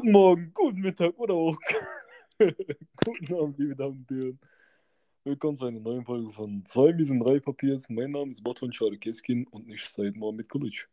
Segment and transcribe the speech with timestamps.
[0.00, 1.58] Guten Morgen, guten Mittag oder auch
[3.04, 4.40] guten Abend, liebe Damen und Herren.
[5.24, 7.86] Willkommen zu einer neuen Folge von zwei Miesen drei Papiers.
[7.90, 10.88] Mein Name ist Barton Keskin und ich seid mit Kulic.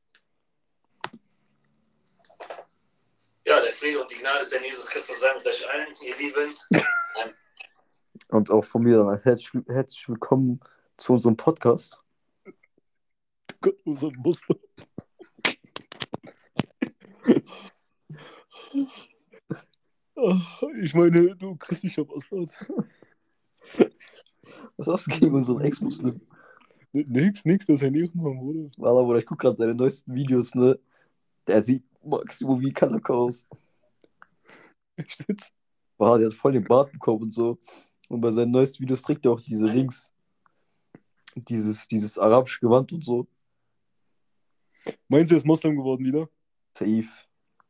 [3.46, 6.18] Ja, der Friede und die Gnade ist in Jesus Christus sein mit euch allen, ihr
[6.18, 6.54] Lieben.
[8.28, 10.60] Und auch von mir dann herzlich, herzlich willkommen
[10.98, 12.04] zu unserem Podcast.
[13.62, 14.58] Gott, unser Muster.
[20.16, 22.52] Ach, Ich meine, du christlicher Bastard.
[24.78, 26.22] Was hast du gegen unseren Ex-Muslim?
[26.94, 28.70] Nix, nix, das ist ein Ehrenmann, Bruder.
[28.78, 30.80] Walla, Bruder, ich gucke gerade seine neuesten Videos, ne?
[31.46, 33.46] Der sieht Maximum wie Kanaka aus.
[34.96, 35.54] Echt jetzt?
[35.98, 37.60] Walla, der hat voll den Bart bekommen und so.
[38.08, 40.14] Und bei seinen neuesten Videos trägt er auch diese Links.
[41.36, 43.28] Dieses, dieses arabische Gewand und so.
[45.08, 46.30] Meinst du, er ist Moslem geworden wieder?
[46.76, 47.27] Safe.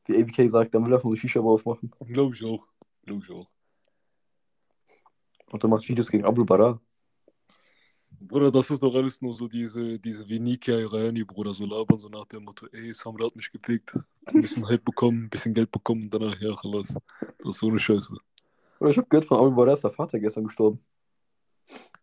[0.07, 1.91] Wie ABK sagt, dann will er einfach eine Shisha aufmachen.
[2.07, 2.65] Glaube ich auch.
[3.05, 3.47] Glaube ich auch.
[5.51, 6.79] Und er macht Videos gegen Abdul Bara.
[8.19, 11.99] Bruder, das ist doch alles nur so diese, diese wie Nikia Irani, Bruder, so labern,
[11.99, 15.53] so nach dem Motto, ey, Samra hat mich gepickt, ein bisschen Hype bekommen, ein bisschen
[15.53, 16.87] Geld bekommen und danach, ja, lass.
[16.87, 18.17] Das ist so eine Scheiße.
[18.79, 20.79] Oder ich habe gehört von Abdul Bara ist der Vater gestern gestorben.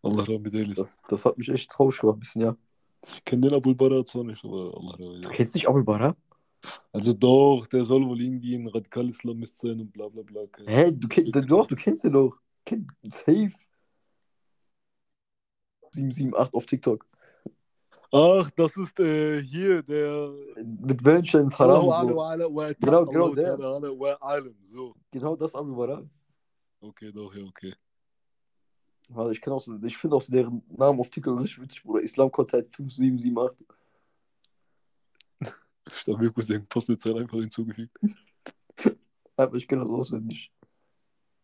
[0.01, 0.75] Allah Rahmet Elis.
[0.75, 2.55] Das, das hat mich echt traurig gemacht, ein bisschen, ja.
[3.17, 6.15] Ich kenne den Abul Bara zwar nicht, aber Allah Rahmet Du kennst nicht Abdul Bara?
[6.91, 10.41] Also doch, der soll wohl irgendwie ein Radikal-Islamist sein und bla bla bla.
[10.65, 12.39] Hä, du, kenn, du, doch, du kennst den doch.
[12.65, 13.51] Kenn, safe.
[15.91, 17.05] 778 auf TikTok.
[18.11, 20.31] Ach, das ist äh, hier der.
[20.63, 21.89] Mit Haram.
[21.89, 23.57] Ala wa ta- Genau, genau, der.
[24.63, 24.95] So.
[25.11, 26.03] Genau das Abdul Bara.
[26.79, 27.73] Okay, doch, ja, okay.
[29.09, 32.01] Warte, ich, auch ich finde auch deren Namen auf TikTok richtig witzig, Bruder.
[32.01, 33.67] Islam Content 5778.
[35.91, 37.97] Ich habe mir kurz den Postleitzahl einfach hinzugefügt.
[39.37, 40.51] Aber ich kenne das auswendig.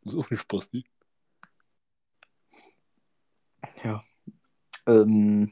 [0.03, 0.85] Ist auch nicht Spaß, die.
[4.87, 5.51] Ähm,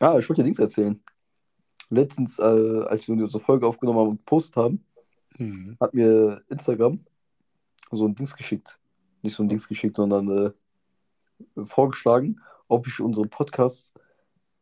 [0.00, 1.02] ah, ich wollte dir Dings erzählen.
[1.88, 4.84] Letztens, äh, als wir unsere Folge aufgenommen haben und gepostet haben,
[5.38, 5.76] Mhm.
[5.80, 7.04] hat mir Instagram
[7.90, 8.78] so ein Dings geschickt.
[9.22, 10.54] Nicht so ein Dings geschickt, sondern
[11.56, 13.92] äh, vorgeschlagen, ob ich unseren Podcast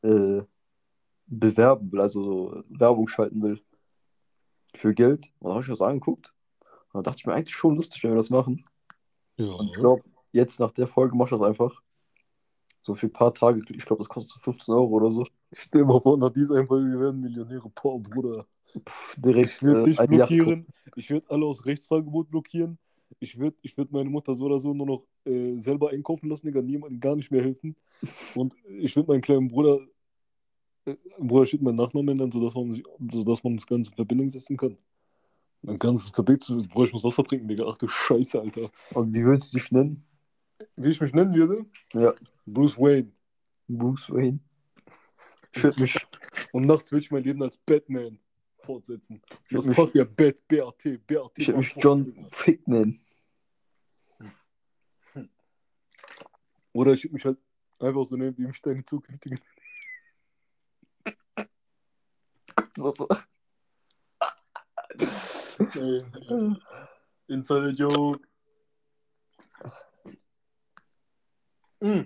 [0.02, 0.42] äh,
[1.26, 3.60] bewerben will, also Werbung schalten will.
[4.74, 5.22] Für Geld.
[5.38, 6.34] Und da habe ich mir das angeguckt.
[6.92, 8.64] Und da dachte ich mir eigentlich schon lustig, wenn wir das machen.
[9.36, 9.52] Ja.
[9.52, 10.02] Und ich glaube,
[10.32, 11.82] jetzt nach der Folge mache ich das einfach.
[12.82, 13.62] So für ein paar Tage.
[13.70, 15.24] Ich glaube, das kostet so 15 Euro oder so.
[15.52, 17.70] Stell dir mal vor, nach dieser Folge, wir werden Millionäre.
[17.70, 18.46] Boah, Bruder.
[18.86, 20.66] Pff, direkt Ich würde äh, dich blockieren.
[20.96, 22.78] Ich würde alle aus Rechtsfreigebot blockieren.
[23.20, 26.46] Ich würde ich würd meine Mutter so oder so nur noch äh, selber einkaufen lassen,
[26.46, 27.76] Digga, niemandem gar nicht mehr helfen.
[28.34, 29.80] Und ich würde meinen kleinen Bruder,
[30.86, 34.56] äh, ich würde meinen Nachnamen ändern, sodass man, sodass man das Ganze in Verbindung setzen
[34.56, 34.76] kann.
[35.62, 36.68] Dann kannst du es verbieten.
[36.68, 37.64] Bruder, ich muss Wasser trinken, Digga.
[37.66, 38.70] Ach du Scheiße, Alter.
[38.92, 40.04] Und wie würdest du dich nennen?
[40.76, 41.64] Wie ich mich nennen würde?
[41.94, 42.12] Ja.
[42.44, 43.10] Bruce Wayne.
[43.66, 44.40] Bruce Wayne.
[45.54, 45.96] Würde mich,
[46.52, 48.18] Und nachts will ich mein Leben als Batman
[48.58, 49.22] fortsetzen.
[49.48, 51.32] Ich Das passt ja Bat, BAT, BAT.
[51.38, 53.00] ich würd mich John Fick nennen.
[56.72, 57.38] Oder ich würde mich halt
[57.78, 59.38] einfach so nennen, wie mich deine zukünftige.
[62.76, 63.06] Was?
[65.74, 66.58] Nein.
[67.28, 68.20] Insider Joke.
[71.80, 72.02] Mm.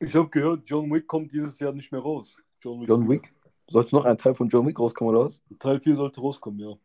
[0.00, 2.36] Ich habe gehört, John Wick kommt dieses Jahr nicht mehr raus.
[2.60, 2.88] John Wick.
[2.88, 3.32] John Wick?
[3.68, 5.42] Sollte noch ein Teil von John Wick rauskommen oder was?
[5.58, 6.76] Teil 4 sollte rauskommen, ja.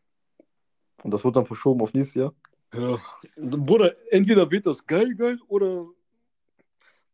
[1.04, 2.34] Und das wird dann verschoben auf nächstes Jahr?
[2.74, 3.00] Ja.
[3.38, 5.88] Bruder, entweder wird das geil, geil, oder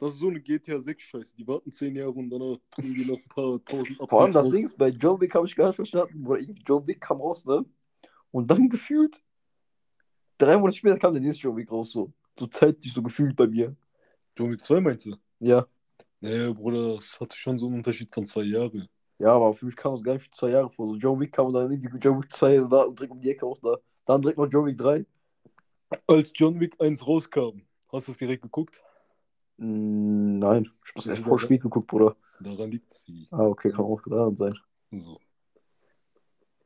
[0.03, 1.35] das ist so eine GTA 6-Scheiße.
[1.35, 4.49] Die warten 10 Jahre und danach kriegen die noch ein paar tausend Vor allem das.
[4.49, 6.25] Ding ist, bei John Wick habe ich gar nicht verstanden.
[6.25, 7.65] Irgendwie John Wick kam raus, ne?
[8.31, 9.21] Und dann gefühlt,
[10.37, 12.11] drei Monate später kam der nächste John Wick raus, so.
[12.37, 13.75] So zeitlich so gefühlt bei mir.
[14.37, 15.15] John Wick 2 meinst du?
[15.39, 15.67] Ja.
[16.19, 18.87] Nee, Bruder, das hatte schon so einen Unterschied von zwei Jahren.
[19.19, 20.87] Ja, aber für mich kam es gar nicht für zwei Jahre vor.
[20.87, 23.29] So John Wick kam und dann irgendwie John Wick 2 da und direkt um die
[23.29, 23.77] Ecke auch da.
[24.05, 25.05] Dann direkt noch John Wick 3.
[26.07, 27.61] Als John Wick 1 rauskam,
[27.91, 28.81] hast du es direkt geguckt?
[29.63, 31.45] Mm, nein, ich habe das vor ja.
[31.45, 32.17] spät geguckt, Bruder.
[32.39, 33.05] Daran liegt es.
[33.05, 34.53] die- Ah, okay, kann auch daran sein.
[34.91, 35.19] So.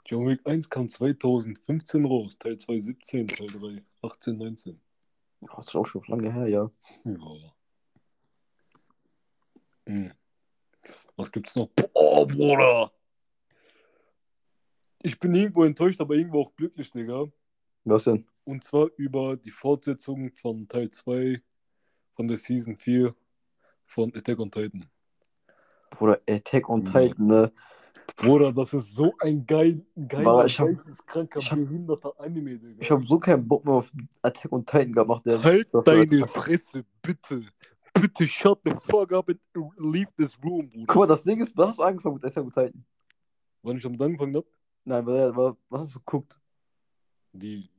[0.06, 4.82] John Wick 1 kam 2015 raus, Teil 2 17, Teil 3 18, 19.
[5.42, 6.72] Oh, Das ist auch schon lange her, ja.
[7.04, 7.54] Ja.
[9.86, 10.12] Hm.
[11.16, 11.68] Was gibt's noch?
[11.70, 12.92] Boah, Bruder!
[15.04, 17.28] Ich bin irgendwo enttäuscht, aber irgendwo auch glücklich, Digga.
[17.84, 18.28] Was denn?
[18.44, 21.42] Und zwar über die Fortsetzung von Teil 2
[22.18, 23.16] von der Season 4
[23.86, 24.86] von Attack on Titan.
[25.92, 26.92] Bruder, Attack on Ja.
[26.92, 27.52] Titan, ne?
[28.16, 32.82] Bruder, das ist so ein geil, geiler, ich hab- geisteskranker, ich hab- behinderter Anime, Digga.
[32.82, 33.92] Ich habe so keinen Bock mehr auf
[34.22, 35.26] Attack on Titan gemacht.
[35.26, 37.46] Der Halt deine Fresse, bitte.
[37.94, 39.40] Bitte shut the fuck up and
[39.78, 40.86] leave this room, Bruder.
[40.88, 42.86] Guck mal, das Ding ist, wann hast du angefangen mit Attack on Titan?
[43.62, 44.46] Wann ich am angefangen hab,
[44.86, 46.40] Nein, wann hast du geguckt?
[47.34, 47.70] die,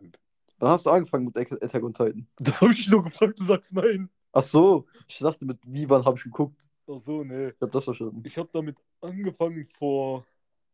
[0.59, 2.27] Wann hast du angefangen mit Attack on Titan?
[2.39, 4.09] das habe ich dich nur gefragt, du sagst nein.
[4.39, 6.63] Ach so, ich dachte mit wie, wann habe ich geguckt?
[6.89, 7.49] Ach so, nee.
[7.49, 8.23] Ich hab das verstanden.
[8.25, 10.25] Ich habe damit angefangen vor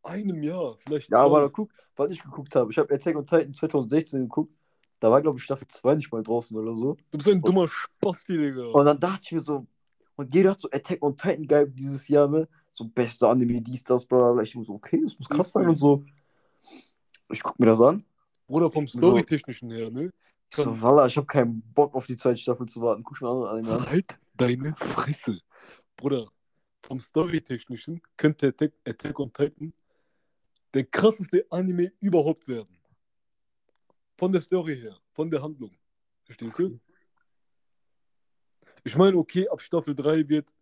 [0.02, 1.24] einem Jahr, vielleicht Ja, zwei.
[1.24, 2.70] aber guck, wann ich geguckt habe.
[2.70, 4.52] Ich habe Attack on Titan 2016 geguckt.
[5.00, 6.96] Da war, glaube ich, Staffel 2 nicht mal draußen oder so.
[7.10, 8.66] Du bist ein dummer Spasti, Digga.
[8.66, 9.66] Und dann dachte ich mir so,
[10.16, 12.46] und jeder hat so Attack on Titan geil dieses Jahr, ne?
[12.70, 14.42] So beste Anime, dies, das, bla, bla, bla.
[14.42, 16.04] Ich mir so, okay, das muss krass sein und so.
[17.30, 18.04] Ich guck mir das an.
[18.46, 18.86] Bruder, vom.
[18.86, 20.10] Storytechnischen her, ne?
[20.56, 23.02] Ich so, Walla, ich habe keinen Bock auf die zweite Staffel zu warten.
[23.02, 23.90] Guck andere Anime an.
[23.90, 25.40] Halt deine Fresse.
[25.96, 26.28] Bruder,
[26.86, 29.72] vom Storytechnischen könnte Attack, Attack on Titan
[30.74, 32.76] der krasseste Anime überhaupt werden.
[34.16, 35.76] Von der Story her, von der Handlung.
[36.24, 36.80] Verstehst du?
[38.82, 40.54] Ich meine, okay, ab Staffel 3 wird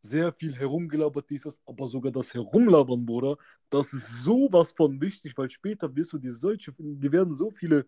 [0.00, 3.36] sehr viel herumgelabert, dieses, aber sogar das Herumlabern, Bruder,
[3.68, 7.86] das ist sowas von wichtig, weil später wirst du dir solche, die werden so viele,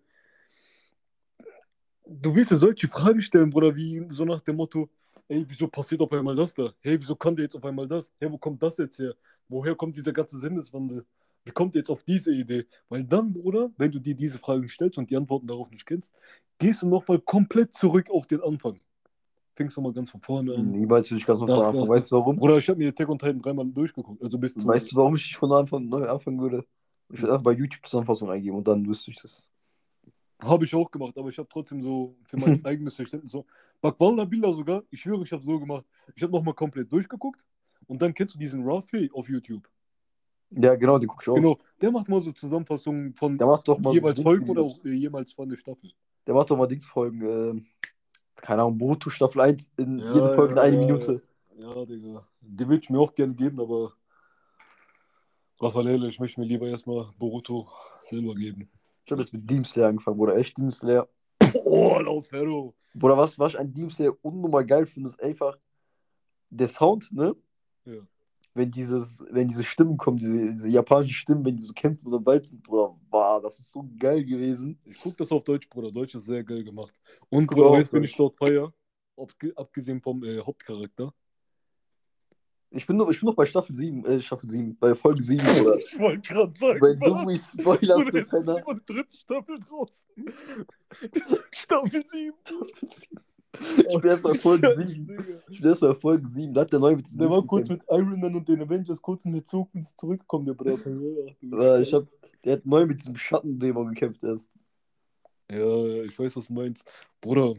[2.08, 4.88] du wirst dir solche Fragen stellen, Bruder, wie so nach dem Motto,
[5.28, 6.72] ey, wieso passiert auf einmal das da?
[6.80, 8.10] Hey, wieso kann der jetzt auf einmal das?
[8.18, 9.14] Hey, wo kommt das jetzt her?
[9.48, 11.04] Woher kommt dieser ganze Sinneswandel?
[11.44, 12.66] Wie kommt ihr jetzt auf diese Idee?
[12.88, 16.14] Weil dann, Bruder, wenn du dir diese Fragen stellst und die Antworten darauf nicht kennst,
[16.58, 18.80] gehst du nochmal komplett zurück auf den Anfang.
[19.56, 20.70] Fängst du mal ganz von vorne an.
[20.70, 21.80] Niemals will ich ganz von Das, Anfang.
[21.80, 22.36] das, Weißt du warum?
[22.36, 24.22] Bruder, ich habe mir Attack on Titan dreimal durchgeguckt.
[24.22, 24.66] Also bis zu.
[24.66, 26.64] Weißt du, warum ich nicht von Anfang neu anfangen würde?
[27.10, 29.48] Ich würde einfach bei YouTube Zusammenfassung eingeben und dann wüsste ich das.
[30.42, 33.44] Habe ich auch gemacht, aber ich habe trotzdem so für mein eigenes Verständnis so.
[33.80, 35.84] Bakwalla Bilder sogar, ich schwöre, ich habe so gemacht.
[36.14, 37.44] Ich habe nochmal komplett durchgeguckt
[37.86, 39.68] und dann kennst du diesen Rafi auf YouTube.
[40.50, 41.34] Ja, genau, die guck ich auch.
[41.34, 44.62] Genau, der macht mal so Zusammenfassungen von Der macht doch mal jeweils so Folgen oder
[44.62, 45.90] auch, äh, jemals von der Staffel.
[46.26, 47.22] Der macht doch mal Dingsfolgen.
[47.58, 47.62] Äh,
[48.36, 51.22] keine Ahnung, Boruto Staffel 1 in Ja, jede Folge in ja, eine ja, Minute.
[51.58, 52.20] Ja, Digga.
[52.40, 53.92] Die würde ich mir auch gerne geben, aber
[55.60, 57.68] Raffaele, ich möchte mir lieber erstmal Boruto
[58.00, 58.70] selber geben.
[59.08, 60.36] Ich habe jetzt mit Demon Slayer angefangen, Bruder.
[60.36, 61.08] Echt Demon Slayer.
[61.64, 62.74] Oh, laut Ferro.
[62.92, 65.56] Bruder, was, was ich an Demon Slayer unnormal geil finde, ist einfach
[66.50, 67.34] der Sound, ne?
[67.86, 68.06] Ja.
[68.52, 72.18] Wenn, dieses, wenn diese Stimmen kommen, diese, diese japanischen Stimmen, wenn die so kämpfen oder
[72.18, 74.78] im Wald sind, Bruder, wow, das ist so geil gewesen.
[74.84, 75.90] Ich gucke das auf Deutsch, Bruder.
[75.90, 76.92] Deutsch ist sehr geil gemacht.
[77.30, 78.10] Und Bruder, wenn Deutsch.
[78.10, 78.74] ich dort feier,
[79.16, 81.14] abge- abgesehen vom äh, Hauptcharakter.
[82.70, 85.42] Ich bin noch, ich bin noch bei Staffel 7, äh, Staffel 7, bei Folge 7,
[85.42, 85.78] Bruder.
[85.78, 88.58] Ich wollte gerade sagen, Wenn du mich spoilerst, du Penner.
[88.58, 90.06] immer dritte Staffel draußen.
[91.52, 92.34] Staffel 7.
[93.78, 95.06] Ich bin erst bei Folge Scheiße, 7.
[95.06, 95.22] Digga.
[95.48, 96.52] Ich bin erst bei Folge 7.
[96.52, 99.00] Da hat der neu mit diesem Der war kurz mit Iron Man und den Avengers
[99.00, 100.78] kurz in der Zukunft zurückgekommen, der Bruder.
[101.40, 102.06] Ja, ich hab,
[102.44, 104.50] der hat neu mit diesem Schattendämon gekämpft erst.
[105.50, 106.84] Ja, ja, ich weiß, was du meinst.
[107.22, 107.54] Bruder.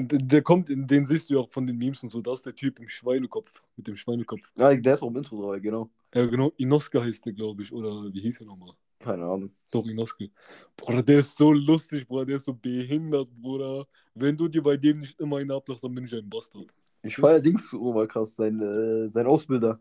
[0.00, 2.20] Der, der kommt, in den siehst du ja auch von den Memes und so.
[2.20, 3.50] Da ist der Typ im Schweinekopf.
[3.76, 4.42] Mit dem Schweinekopf.
[4.56, 5.90] Ja, der ist auch im Intro dabei, genau.
[6.14, 6.52] Ja, genau.
[6.56, 7.72] Inosuke heißt der, glaube ich.
[7.72, 8.70] Oder wie hieß er nochmal?
[9.00, 9.50] Keine Ahnung.
[9.72, 10.30] Doch, Inosuke.
[10.76, 12.26] Bruder, der ist so lustig, Bruder.
[12.26, 13.86] Der ist so behindert, Bruder.
[14.14, 16.68] Wenn du dir bei dem nicht immer einen ablachst, dann bin ich ein Bastard.
[17.02, 19.80] Ich feier Dings so mal krass, sein, äh, sein Ausbilder.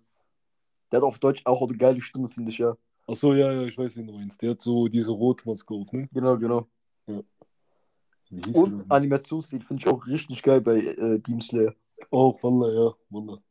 [0.92, 2.76] Der hat auf Deutsch auch eine geile Stimme, finde ich ja.
[3.08, 4.42] Achso, ja, ja, ich weiß, wen du meinst.
[4.42, 6.10] Der hat so diese Rotmaske auf, ne?
[6.12, 6.68] Genau, genau.
[7.08, 7.24] Der
[8.32, 8.92] Und denn?
[8.92, 11.76] Animationsstil finde ich auch richtig geil bei äh, Demon Slayer.
[12.12, 13.42] Oh, Wallah, ja, Wallah.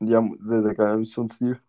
[0.00, 1.60] Die haben sehr, sehr geilen Animationsstil.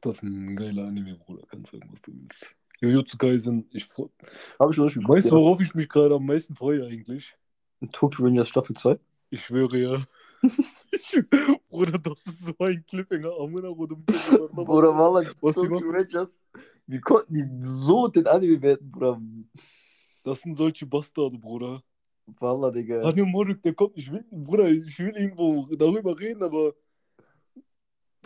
[0.00, 1.44] Das ist ein geiler Anime, Bruder.
[1.50, 2.54] Kannst sagen, was du willst.
[2.80, 3.88] Jujutsu Kaisen, ich
[4.58, 5.08] Habe ich geguckt.
[5.08, 7.34] weißt du, worauf ich mich gerade am meisten freue eigentlich?
[7.92, 8.98] Tokyo Rangers Staffel 2.
[9.30, 10.04] Ich schwöre ja.
[11.78, 13.30] Bruder, das ist so ein Cliffhanger.
[13.38, 14.48] Amina, wo du Bruder,
[15.40, 15.90] Tokyo machen?
[15.90, 16.42] Rangers.
[16.86, 19.20] Wie konnten die so den Anime werden, Bruder?
[20.24, 21.80] Das sind solche Bastarde, Bruder.
[22.40, 23.04] Wallah, Digga.
[23.04, 26.74] Hanyo Moruk, der kommt, ich will, Bruder, ich will irgendwo darüber reden, aber.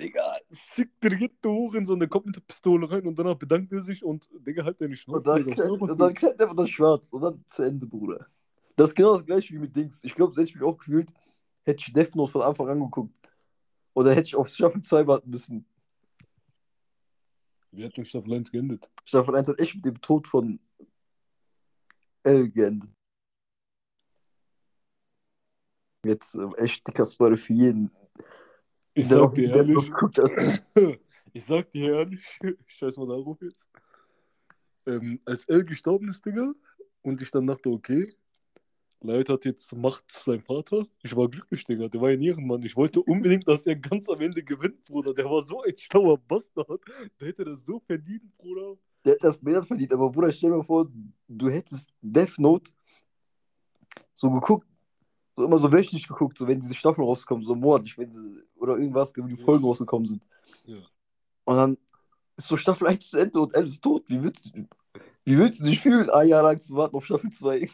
[0.01, 3.19] Digga, sick, der geht da hoch in so eine kommt mit der Pistole rein und
[3.19, 5.19] danach bedankt er sich und, Digga, halt deine Schnauze.
[5.19, 7.13] Und dann, Digga, was und dann einfach das Schwarz.
[7.13, 8.27] Und dann zu Ende, Bruder.
[8.77, 10.03] Das ist genau das gleiche wie mit Dings.
[10.03, 11.13] Ich glaube, ich mich auch gefühlt,
[11.65, 13.19] hätte ich Death Note von Anfang an geguckt.
[13.95, 15.67] Oder hätte ich auf Staffel 2 warten müssen.
[17.71, 18.89] Wie hat denn Staffel 1 geendet?
[19.05, 20.61] Staffel 1 hat echt mit dem Tod von
[22.23, 22.91] L geendet.
[26.05, 27.91] Jetzt ähm, echt dicker Spoiler für jeden,
[28.95, 30.31] Ich der sag dir ehrlich, geguckt hat.
[31.33, 33.71] ich sag dir ehrlich, ich scheiß mal darauf jetzt.
[34.87, 36.53] Ähm, als L gestorben ist, Digga,
[37.03, 38.15] und ich dann dachte, okay,
[39.03, 40.87] Light hat jetzt Macht sein Vater.
[41.03, 41.89] Ich war glücklich, Digga.
[41.89, 42.63] Der war ein Ehrenmann.
[42.63, 45.13] Ich wollte unbedingt, dass er ganz am Ende gewinnt, Bruder.
[45.15, 46.81] Der war so ein schlauer Bastard.
[47.21, 48.77] Der hätte das so verdient, Bruder.
[49.05, 50.89] Der hat das mehr verdient, aber Bruder, stell dir mal vor,
[51.27, 52.71] du hättest Death Note
[54.15, 54.67] so geguckt,
[55.37, 58.77] so immer so wöchentlich geguckt, so wenn diese Staffeln rauskommen, so monatlich, wenn sie, oder
[58.77, 60.23] irgendwas, wenn die Folgen rausgekommen sind.
[60.67, 60.77] Ja.
[61.45, 61.79] Und dann
[62.37, 64.05] ist so Staffel 1 zu Ende und ist tot.
[64.09, 64.31] Wie du-
[65.25, 67.69] wie willst du dich fühlen, ein Jahr lang zu warten auf Staffel 2?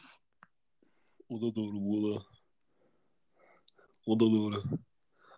[1.28, 2.26] Oder Dore, Bruder.
[4.06, 4.62] Oder Dore.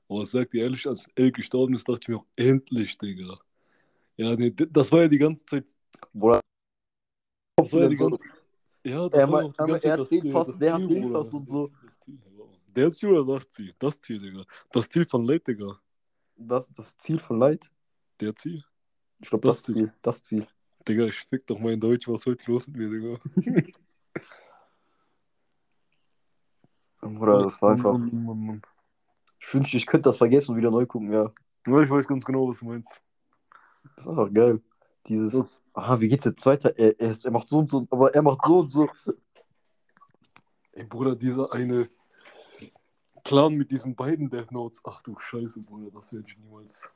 [0.08, 3.38] Aber ich sag dir ehrlich, als El gestorben ist, dachte ich mir auch, endlich, Digga.
[4.16, 5.66] Ja, nee, das war ja die ganze Zeit.
[6.12, 6.40] Bruder,
[7.56, 8.18] Das war ja die ganze,
[8.84, 10.72] ja, das Er war ma- auch die aber ganze er Zeit hat den fast- der
[10.74, 11.70] hat Ziel, den fast und so.
[12.06, 12.44] Ja.
[12.76, 13.74] Der Ziel oder das Ziel?
[13.78, 14.44] Das Ziel, Digga.
[14.72, 15.80] Das Ziel von Light, Digga.
[16.36, 17.70] das, das Ziel von Light?
[18.20, 18.64] Der Ziel.
[19.20, 19.92] Ich glaube, Das das, Ziel.
[20.02, 20.46] Das Ziel.
[20.88, 23.20] Digga, ich fick doch mein Deutsch, was heute los mit mir, Digga.
[27.00, 27.98] Bruder, das war einfach.
[29.42, 31.30] Ich wünschte, ich könnte das vergessen und wieder neu gucken, ja.
[31.66, 32.90] Ja, ich weiß ganz genau, was du meinst.
[33.96, 34.60] Das ist einfach geil.
[35.06, 36.72] Dieses, Das- ah, wie geht's jetzt weiter?
[36.78, 38.88] Er, er, ist, er macht so und so, aber er macht so und so.
[40.72, 41.88] Ey, Bruder, dieser eine
[43.24, 44.80] Plan mit diesen beiden Death Notes.
[44.84, 46.88] Ach du Scheiße, Bruder, das werde ich niemals.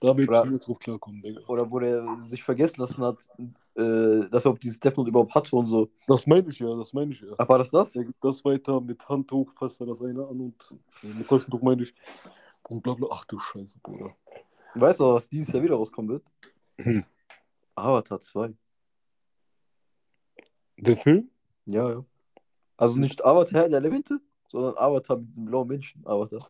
[0.00, 1.40] Da werde Oder- ich drauf klarkommen, Digga.
[1.48, 3.18] Oder wo der sich vergessen lassen hat,
[3.74, 5.90] äh, dass er ob dieses Death Note überhaupt hatte und so.
[6.06, 7.28] Das meine ich ja, das meine ich ja.
[7.36, 7.92] Ach, war das das?
[7.92, 11.62] Der gibt das weiter mit Handtuch, fasst er das eine an und äh, mit Taschentuch
[11.62, 11.94] meine ich.
[12.68, 13.08] Und bla bla.
[13.10, 14.14] Ach du Scheiße, Bruder.
[14.74, 16.24] Weißt du, was dieses Jahr wieder rauskommen wird?
[16.78, 17.04] Hm.
[17.74, 18.52] Avatar 2.
[20.76, 21.30] Der Film?
[21.66, 22.04] Ja, ja.
[22.76, 26.06] Also nicht Avatar der Elemente, sondern Avatar mit diesem blauen Menschen.
[26.06, 26.48] Avatar.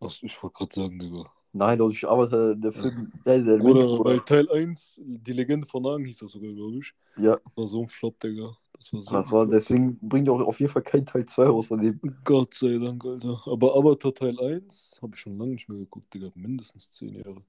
[0.00, 1.24] Ach, ich wollte gerade sagen, Digga.
[1.54, 3.88] Nein, doch nicht Avatar, der Film Herr der Elemente.
[3.88, 4.18] Oder bei.
[4.20, 6.94] Teil 1, die Legende von Aang hieß das sogar, glaube ich.
[7.16, 8.56] Ja, Das war so ein Flop, Digga.
[8.78, 11.66] Das war so das war, deswegen bringt auch auf jeden Fall kein Teil 2 raus
[11.66, 12.00] von dem.
[12.24, 13.42] Gott sei Dank, Alter.
[13.46, 16.30] Aber Avatar Teil 1 habe ich schon lange nicht mehr geguckt, Digga.
[16.34, 17.42] Mindestens 10 Jahre.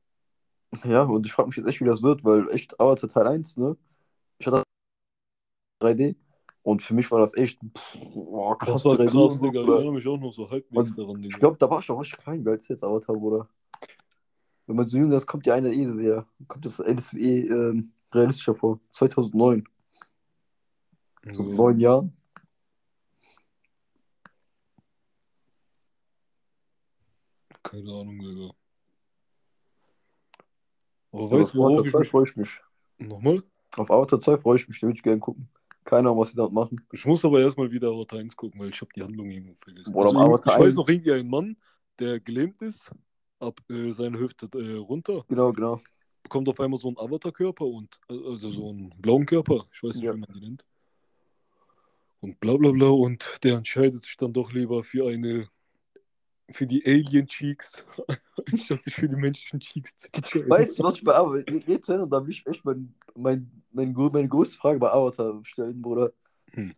[0.84, 3.58] Ja, und ich frage mich jetzt echt, wie das wird, weil echt Avatar Teil 1,
[3.58, 3.78] ne?
[4.38, 4.64] Ich hatte
[5.82, 6.16] 3D
[6.64, 9.62] und für mich war das echt pff, boah, krass, Das war 3D krass, Digga.
[9.62, 11.30] Ich erinnere mich auch noch so halbwegs daran, Digga.
[11.30, 13.48] Ich glaube, da war ich noch richtig klein, wie alt ist jetzt Avatar, Bruder?
[14.66, 16.26] Wenn man so jung ist, kommt ja eine eh so wieder.
[16.48, 18.80] Kommt das LSW ähm, realistischer vor.
[18.92, 19.68] 2009,
[21.34, 21.56] so Ja.
[21.56, 22.18] neun Jahren.
[27.64, 28.54] Keine Ahnung, Digga.
[31.12, 32.10] Aber weißt auf du, Avatar worauf ich 2 mich...
[32.10, 32.60] freue ich mich.
[32.98, 33.44] Nochmal?
[33.78, 35.50] Auf Avatar 2 freue ich mich, den würde ich gerne gucken.
[35.84, 36.86] Keine Ahnung, was sie damit machen.
[36.92, 39.92] Ich muss aber erstmal wieder Avatar 1 gucken, weil ich habe die Handlung irgendwo vergessen.
[39.92, 41.58] Boah, also, ich Avatar weiß 1 noch irgendwie ein Mann,
[42.00, 42.92] der gelähmt ist,
[43.44, 45.82] ab äh, seine Hüfte äh, runter, Genau, genau.
[46.24, 49.66] bekommt auf einmal so einen Avatar-Körper und äh, also so einen blauen Körper.
[49.74, 50.14] Ich weiß nicht, Ja.
[50.14, 50.66] wie man die nennt.
[52.22, 52.88] Und bla bla bla.
[52.88, 55.48] Und der entscheidet sich dann doch lieber für eine
[56.52, 57.84] für die Alien-Cheeks,
[58.52, 60.50] anstatt sich für die menschlichen Cheeks zu entscheiden.
[60.50, 61.44] Weißt du, was ich bei Avatar.
[61.48, 65.40] Red zu Ende da will ich echt mein, mein, mein, meine größte Frage bei Avatar
[65.44, 66.12] stellen, Bruder.
[66.52, 66.74] Hm.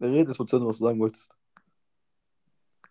[0.00, 1.36] Red jetzt mal zu Ende, was du sagen wolltest.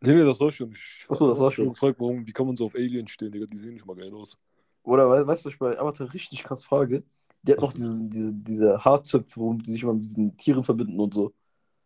[0.01, 0.71] Nee, nee, das war schon.
[0.73, 1.69] Ich Ach so, das war schon.
[1.69, 3.45] gefragt, warum, wie kann man so auf Aliens stehen, Digga?
[3.45, 4.37] Die sehen nicht mal geil aus.
[4.83, 7.03] Oder we- weißt du, ich bei Avatar richtig krass frage?
[7.43, 10.99] Die hat noch diese, diese, diese Haarzöpfe, womit die sich immer mit diesen Tieren verbinden
[10.99, 11.33] und so.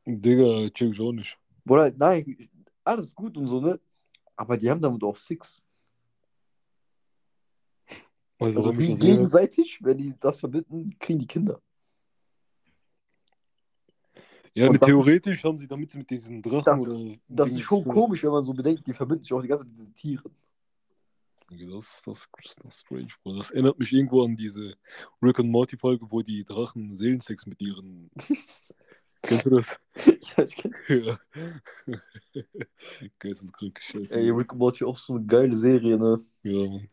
[0.06, 1.38] Digga, check ich auch nicht.
[1.66, 2.50] Bruder, nein,
[2.84, 3.80] alles gut und so, ne?
[4.36, 5.62] Aber die haben damit auch Six.
[8.40, 11.62] Also, Also ich die gegenseitig, wenn die das verbinden, kriegen die Kinder.
[14.60, 17.16] Ja, Und ne, das theoretisch haben sie damit mit diesen Drachen Das, oder.
[17.30, 19.70] das ist schon komisch, wenn man so bedenkt, die verbinden sich auch die ganze Zeit
[19.70, 20.36] mit diesen Tieren.
[21.50, 23.38] Das, das, das, das ist strange, Bro.
[23.38, 24.76] Das erinnert mich irgendwo an diese
[25.22, 28.12] Rick and Morty Folge, wo die Drachen Seelensex mit ihren.
[29.22, 29.80] Kennst du das?
[30.06, 30.74] ja, ich kenn.
[30.90, 31.20] Ja.
[33.20, 33.80] Geisteskrank.
[34.10, 36.20] Ey, Rick and Morty auch so eine geile Serie, ne?
[36.44, 36.90] Ja, Mann.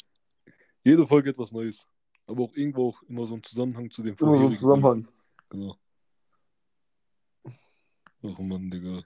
[0.84, 1.86] Jede Folge etwas Neues.
[2.26, 4.54] Aber auch irgendwo auch immer so ein Zusammenhang zu dem Immer so ein.
[4.54, 5.08] Zusammenhang.
[5.50, 5.76] Genau.
[8.22, 9.02] Ach Mann, Digga.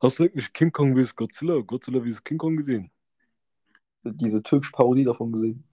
[0.00, 1.14] Hast du eigentlich King Kong vs.
[1.16, 1.60] Godzilla?
[1.60, 2.22] Godzilla vs.
[2.22, 2.90] King Kong gesehen?
[4.04, 5.64] Diese türkische Parodie davon gesehen.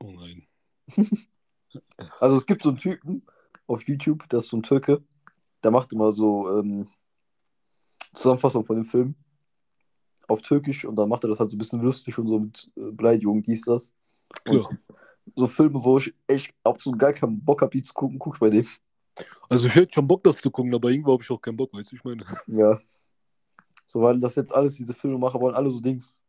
[0.00, 0.46] Oh nein.
[2.20, 3.26] Also es gibt so einen Typen
[3.66, 5.02] auf YouTube, das ist so ein Türke,
[5.64, 6.86] der macht immer so ähm,
[8.14, 9.16] Zusammenfassung von dem Film
[10.28, 12.70] auf Türkisch und dann macht er das halt so ein bisschen lustig und so mit
[12.76, 13.92] äh, Beleidigung, dies, das.
[14.46, 14.68] Und Ja.
[15.34, 18.40] so Filme, wo ich echt absolut gar keinen Bock habe, die zu gucken, guck ich
[18.40, 18.66] bei dem.
[19.48, 21.72] Also ich hätte schon Bock, das zu gucken, aber irgendwo habe ich auch keinen Bock,
[21.72, 22.24] weißt du, ich meine.
[22.46, 22.80] Ja.
[23.86, 26.22] So, weil das jetzt alles, diese Filmemacher wollen alle so Dings,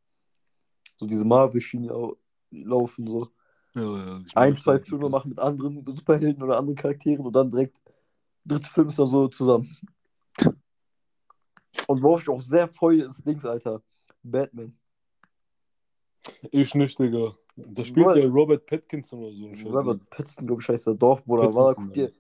[0.98, 2.18] so diese Marvel-Schiene au-
[2.52, 3.28] laufen, so.
[3.74, 4.80] Ja, ja, Ein, zwei.
[4.80, 7.82] Filme machen mit anderen Superhelden oder anderen Charakteren und dann direkt
[8.46, 9.76] dritte Film ist dann so zusammen.
[11.88, 13.82] Und worauf ich auch sehr freue, ist Dings, Alter.
[14.24, 14.78] Batman.
[16.52, 17.36] Ich nicht, Digga.
[17.56, 19.56] Da spielt ja Robert Pattinson oder so.
[19.56, 19.66] Scheiß.
[19.66, 21.54] Robert Pattinson, glaube ich, heißt der Dorf, Bruder.
[21.54, 22.12] War, guck dir,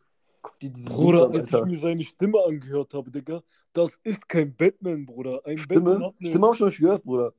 [0.46, 4.00] guck dir diesen Dings Bruder, an, als ich mir seine Stimme angehört habe, Digga, das
[4.04, 5.42] ist kein Batman, Bruder.
[5.46, 6.06] Ein Batman Stimme?
[6.06, 7.34] hat eine, Stimme hab ich noch nicht gehört, Bruder.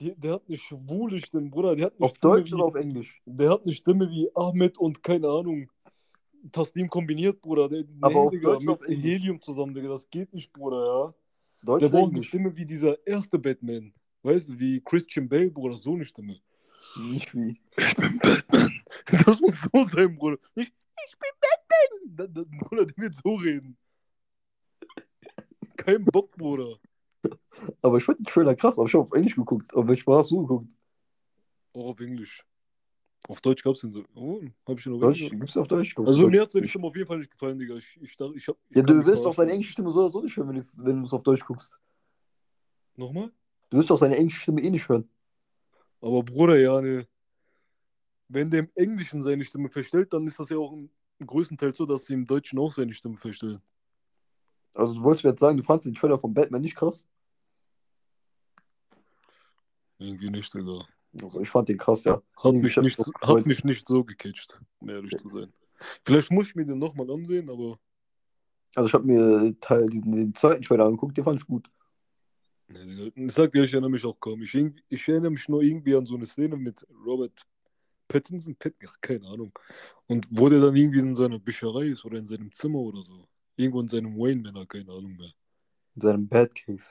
[0.00, 1.74] Die, der hat eine schwule Stimme, Bruder.
[1.76, 3.20] Der hat eine Auf Stimme Deutsch wie, oder auf Englisch?
[3.26, 5.70] Der hat eine Stimme wie Ahmed und keine Ahnung.
[6.52, 7.68] Taslim kombiniert, Bruder.
[7.68, 9.02] Der, Aber auf Digga, Deutsch mit auf Englisch?
[9.02, 9.88] Helium zusammen, Digga.
[9.88, 11.14] Das geht nicht, Bruder, ja.
[11.64, 12.22] Deutsch Der braucht eine?
[12.22, 13.92] Stimme wie dieser erste Batman.
[14.22, 16.36] Weißt du, wie Christian Bale, Bruder, so eine Stimme.
[17.10, 17.60] Nicht wie.
[17.76, 18.72] Ich bin Batman.
[19.26, 20.38] Das muss so sein, Bruder.
[20.54, 20.72] Nicht,
[21.70, 22.34] ich bin Batman.
[22.34, 23.76] Da, da, Bruder, der wird so reden.
[25.76, 26.78] Kein Bock, Bruder.
[27.82, 29.74] Aber ich fand den Trailer krass, aber ich habe auf Englisch geguckt.
[29.74, 30.72] Auf welche Sprache hast du geguckt?
[31.72, 32.44] Auch auf Englisch.
[33.26, 34.04] Auf Deutsch gab's den so.
[34.14, 35.22] Oh, hab ich den auf Deutsch?
[35.22, 35.40] Englisch.
[35.40, 35.96] Gibt's auf Deutsch?
[35.98, 37.76] Also mir hat seine Stimme auf jeden Fall nicht gefallen, Digga.
[37.76, 40.22] Ich, ich, dachte, ich hab, ich Ja, du wirst doch seine englische Stimme so so
[40.22, 41.80] nicht hören, wenn du es auf Deutsch guckst.
[42.96, 43.30] Nochmal?
[43.70, 45.08] Du wirst doch seine englische Stimme eh nicht hören.
[46.00, 47.06] Aber Bruder, ja, ne.
[48.28, 50.90] Wenn der im Englischen seine Stimme verstellt, dann ist das ja auch im
[51.26, 53.60] größten Teil so, dass sie im Deutschen auch seine Stimme verstellen.
[54.74, 57.08] Also du wolltest mir jetzt sagen, du fandest den Trailer von Batman nicht krass?
[59.98, 60.86] Irgendwie nicht, Digga.
[61.22, 62.22] Also ich fand den krass, ja.
[62.36, 65.52] Hat Ich mich, nicht, mich hat mich nicht so gecatcht, um ehrlich zu sein.
[66.04, 67.78] Vielleicht muss ich mir den nochmal ansehen, aber
[68.76, 71.68] Also ich habe mir Teil, diesen, den zweiten Trailer angeguckt, den fand ich gut.
[72.68, 74.42] nee, ich sag dir, ich erinnere mich auch kaum.
[74.42, 77.42] Ich, ich erinnere mich nur irgendwie an so eine Szene mit Robert
[78.08, 79.52] Pattinson, Pattinson, keine Ahnung.
[80.06, 83.28] Und wo der dann irgendwie in seiner Bücherei ist oder in seinem Zimmer oder so.
[83.56, 85.32] Irgendwo in seinem Wayne Manor, keine Ahnung mehr.
[85.94, 86.82] In seinem Batcave.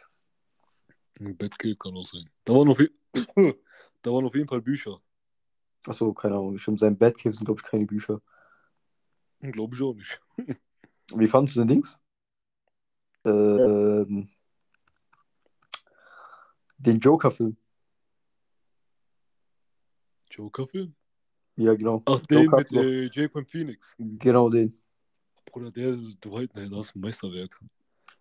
[1.19, 2.29] Ein Batcave kann auch sein.
[2.45, 2.77] Da waren auf,
[4.01, 5.01] da waren auf jeden Fall Bücher.
[5.85, 6.57] Achso, keine Ahnung.
[6.57, 8.21] Stimmt, sein Batcave sind, glaube ich, keine Bücher.
[9.39, 10.21] Glaube ich auch nicht.
[11.15, 11.99] Wie fandest du den Dings?
[13.23, 14.29] Ähm,
[16.77, 17.57] den Joker-Film.
[20.29, 20.96] Joker-Film?
[21.57, 22.03] Ja, genau.
[22.05, 23.93] Ach, den mit äh, Jacob Phoenix.
[23.97, 24.77] Genau den.
[25.51, 27.59] Bruder, der, du weißt, nee, das ist ein Meisterwerk.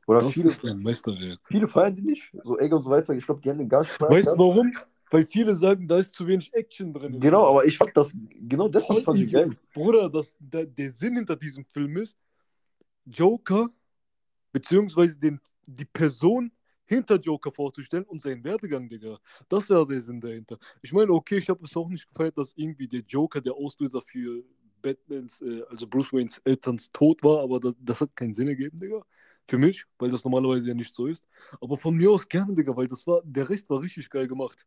[0.06, 1.38] Oder Das viele, ist ein Meisterwerk.
[1.46, 2.32] viele feiern die nicht.
[2.44, 3.12] So Egg und so weiter.
[3.14, 4.12] Ich glaube, die haben den gar nicht gefeiert.
[4.12, 4.72] Weißt du warum?
[5.10, 7.20] Weil viele sagen, da ist zu wenig Action drin.
[7.20, 9.56] Genau, aber ich fand das, genau Voll fand ich geil.
[9.72, 12.16] Bruder, das, der, der Sinn hinter diesem Film ist,
[13.04, 13.68] Joker,
[14.52, 16.50] beziehungsweise den, die Person
[16.86, 19.18] hinter Joker vorzustellen und seinen Werdegang, Digga.
[19.48, 20.58] Das war der Sinn dahinter.
[20.82, 24.00] Ich meine, okay, ich habe es auch nicht gefeiert, dass irgendwie der Joker der Auslöser
[24.02, 24.42] für
[24.82, 28.78] Batmans, äh, also Bruce Waynes Elterns Tod war, aber das, das hat keinen Sinn ergeben,
[28.78, 29.04] Digga.
[29.48, 31.24] Für mich, weil das normalerweise ja nicht so ist.
[31.60, 34.66] Aber von mir aus gerne, Digga, weil das war, der Rest war richtig geil gemacht.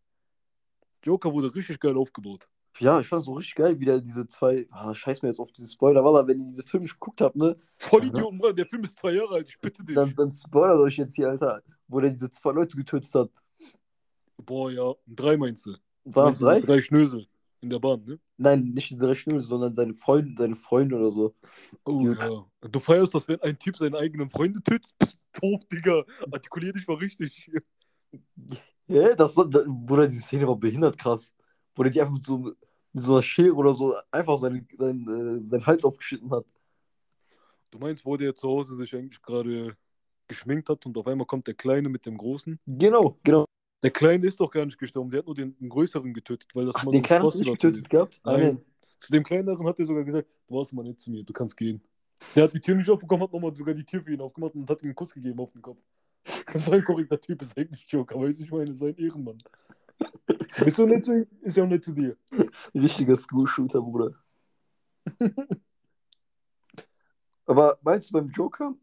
[1.04, 2.48] Joker wurde richtig geil aufgebaut.
[2.80, 5.40] Ja, ich fand es so richtig geil, wie der diese zwei, ah, scheiß mir jetzt
[5.40, 8.56] auf diese Spoiler, weil wenn ihr diese Filme nicht geguckt habt, ne, Voll Idioten, Mann,
[8.56, 9.96] der Film ist zwei Jahre alt, ich bitte dich.
[9.96, 13.30] dann, dann spoilert euch jetzt hier, Alter, wo der diese zwei Leute getötet hat.
[14.38, 15.76] Boah, ja, drei meinst du?
[16.06, 16.62] Waren es drei?
[16.62, 17.28] Drei Schnösel
[17.62, 18.20] in der Bahn, ne?
[18.38, 21.36] Nein, nicht diese Rechnung, sondern seine Freunde, seine Freunde oder so.
[21.84, 22.46] Oh Diese- ja.
[22.70, 24.94] Du feierst das, wenn ein Typ seine eigenen Freunde tötet?
[25.02, 26.04] Pff, doof, Digga.
[26.32, 27.52] Artikulier dich mal richtig.
[28.88, 31.36] Ja, das war, da, Bruder, diese Szene war behindert krass.
[31.76, 32.52] Wo der die einfach mit so,
[32.94, 36.46] mit so einer Schere oder so einfach seinen, seinen, äh, seinen Hals aufgeschnitten hat.
[37.72, 39.76] Du meinst, wo der zu Hause sich eigentlich gerade
[40.28, 42.60] geschminkt hat und auf einmal kommt der Kleine mit dem Großen?
[42.66, 43.46] Genau, genau.
[43.82, 46.66] Der Kleine ist doch gar nicht gestorben, der hat nur den, den Größeren getötet, weil
[46.66, 48.20] das Ach, mal den so Kleinen hat nicht getötet gehabt?
[48.24, 48.62] Ah, Nein.
[49.00, 51.56] Zu dem Kleineren hat er sogar gesagt, du warst mal nicht zu mir, du kannst
[51.56, 51.82] gehen.
[52.36, 54.70] Der hat die Tür nicht aufbekommen, hat nochmal sogar die Tür für ihn aufgemacht und
[54.70, 55.80] hat ihm einen Kuss gegeben auf den Kopf.
[56.60, 59.38] So ein korrekter Typ ist eigentlich Joker, weiß ich meine, so ein Ehrenmann.
[60.64, 61.28] Bist du nicht zu ihm?
[61.42, 62.18] Ist ja auch nicht zu dir.
[62.74, 64.14] Richtiger School-Shooter, Bruder.
[67.46, 68.74] Aber meinst du beim Joker,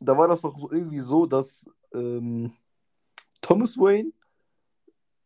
[0.00, 2.52] da war das doch irgendwie so, dass ähm,
[3.40, 4.12] Thomas Wayne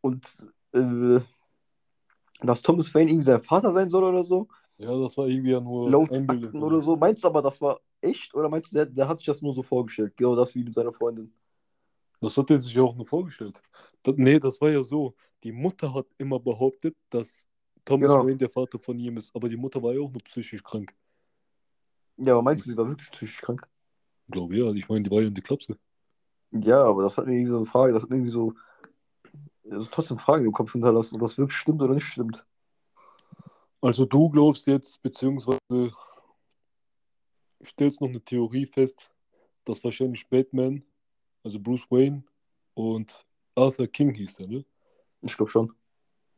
[0.01, 0.27] und
[0.73, 1.21] äh,
[2.41, 4.49] dass Thomas Wayne irgendwie sein Vater sein soll oder so?
[4.79, 6.11] Ja, das war irgendwie ja nur Laut.
[6.11, 6.97] Akten oder so.
[6.97, 9.55] Meinst du aber, das war echt oder meinst du, der, der hat sich das nur
[9.55, 10.17] so vorgestellt?
[10.17, 11.33] Genau das wie mit seiner Freundin.
[12.23, 13.61] Das hat er sich ja auch nur vorgestellt.
[14.03, 15.15] Das, nee, das war ja so.
[15.43, 17.47] Die Mutter hat immer behauptet, dass
[17.85, 18.25] Thomas Genau.
[18.25, 20.95] Wayne der Vater von ihm ist, aber die Mutter war ja auch nur psychisch krank.
[22.17, 23.69] Ja, aber meinst du, sie war wirklich psychisch krank?
[24.29, 25.77] Ich glaube ja, ich meine, die war ja in der Klapse.
[26.53, 28.55] Ja, aber das hat mir irgendwie so eine Frage, das hat mir irgendwie so
[29.71, 32.45] also trotzdem Fragen im Kopf hinterlassen, ob das wirklich stimmt oder nicht stimmt.
[33.81, 35.59] Also du glaubst jetzt, beziehungsweise
[37.65, 39.11] stellst noch eine Theorie fest,
[39.65, 40.85] dass wahrscheinlich Batman,
[41.45, 42.23] also Bruce Wayne
[42.75, 43.25] und
[43.55, 44.65] Arthur King hieß der, ne?
[45.23, 45.73] Ich glaube schon.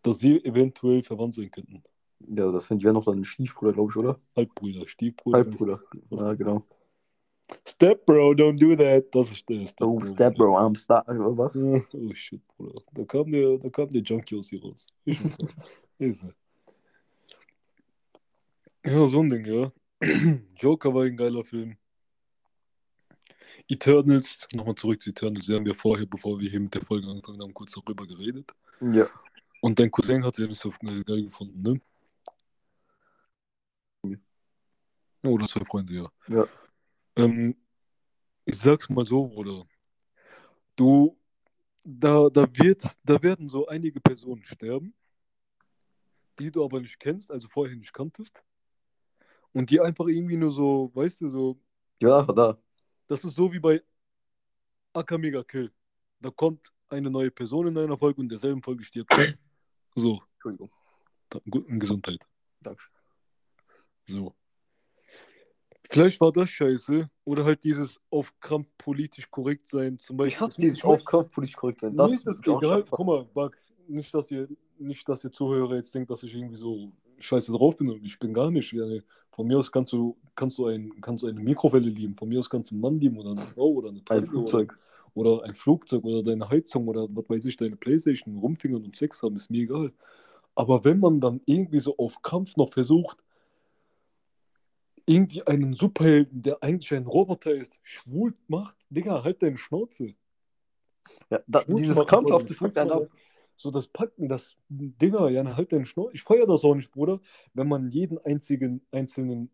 [0.02, 1.82] Dass sie eventuell verwandt sein könnten.
[2.28, 4.20] Ja, das finde ich wäre noch dann ein Stiefbruder, glaube ich, oder?
[4.36, 5.38] Halbbruder, Stiefbruder.
[5.38, 5.80] Halbbruder.
[6.10, 6.62] was- Ja, genau.
[7.66, 9.04] Step Bro, don't do that.
[9.14, 11.04] Das ist der Step Oh, Step Bro, I'm Star.
[11.06, 11.56] Was?
[11.62, 12.82] Oh shit, Bruder.
[12.92, 14.86] Da kam der, da kam der Junkie aus hier raus.
[15.04, 15.20] Ich.
[15.98, 16.24] Ist.
[18.84, 19.72] Ja, so ein Ding, ja.
[20.58, 21.76] Joker war ein geiler Film.
[23.68, 25.48] Eternals, nochmal zurück zu Eternals.
[25.48, 28.52] Wir haben ja vorher, bevor wir hier mit der Folge angefangen haben, kurz darüber geredet.
[28.80, 29.08] Ja.
[29.60, 31.80] Und dein Cousin hat es ja nicht so geil gefunden, ne?
[35.22, 36.08] Oh, das zwei Freunde, ja.
[36.28, 36.46] Ja.
[37.16, 37.56] Ähm,
[38.44, 39.64] ich sag's mal so, Bruder.
[40.76, 41.16] Du,
[41.82, 44.94] da, da wird, da werden so einige Personen sterben,
[46.38, 48.42] die du aber nicht kennst, also vorher nicht kanntest.
[49.52, 51.60] Und die einfach irgendwie nur so, weißt du, so,
[52.02, 52.58] Ja, da.
[53.06, 53.82] Das ist so wie bei
[54.92, 55.72] Akamega Kill.
[56.20, 59.10] Da kommt eine neue Person in einer Folge und in derselben Folge stirbt.
[59.96, 60.70] So, Entschuldigung.
[61.30, 62.18] da- guten Gesundheit.
[62.62, 62.92] Dankeschön.
[64.08, 64.34] So.
[65.88, 67.08] Vielleicht war das scheiße.
[67.24, 69.96] Oder halt dieses auf Krampf politisch korrekt sein.
[69.98, 70.34] Zum Beispiel.
[70.34, 71.96] Ich hasse dieses auf Kraft politisch korrekt sein.
[71.96, 72.82] Das Das ist das egal.
[72.90, 76.56] Guck mal, Bug, nicht, dass ihr, nicht, dass ihr Zuhörer jetzt denkt, dass ich irgendwie
[76.56, 77.90] so scheiße drauf bin.
[77.90, 78.72] Und ich bin gar nicht.
[78.72, 78.84] Ja,
[79.30, 82.16] von mir aus kannst du, kannst du, ein, kannst du eine Mikrowelle lieben.
[82.16, 84.78] Von mir aus kannst du einen Mann lieben oder eine Frau oder eine Ein Flugzeug.
[85.14, 88.96] Oder, oder ein Flugzeug oder deine Heizung oder was weiß ich, deine Playstation, rumfingern und
[88.96, 89.92] Sex haben, ist mir egal.
[90.54, 93.18] Aber wenn man dann irgendwie so auf Kampf noch versucht,
[95.06, 100.14] irgendwie einen Superhelden, der eigentlich ein Roboter ist, schwul macht, Digga, halt deine Schnauze.
[101.30, 102.08] Ja, da, dieses wollen,
[102.54, 103.08] fuckt einen ab.
[103.56, 106.14] So das Packen, das Dinger, ja, halt deine Schnauze.
[106.14, 107.20] Ich feiere das auch nicht, Bruder,
[107.54, 109.50] wenn man jeden einzigen einzelnen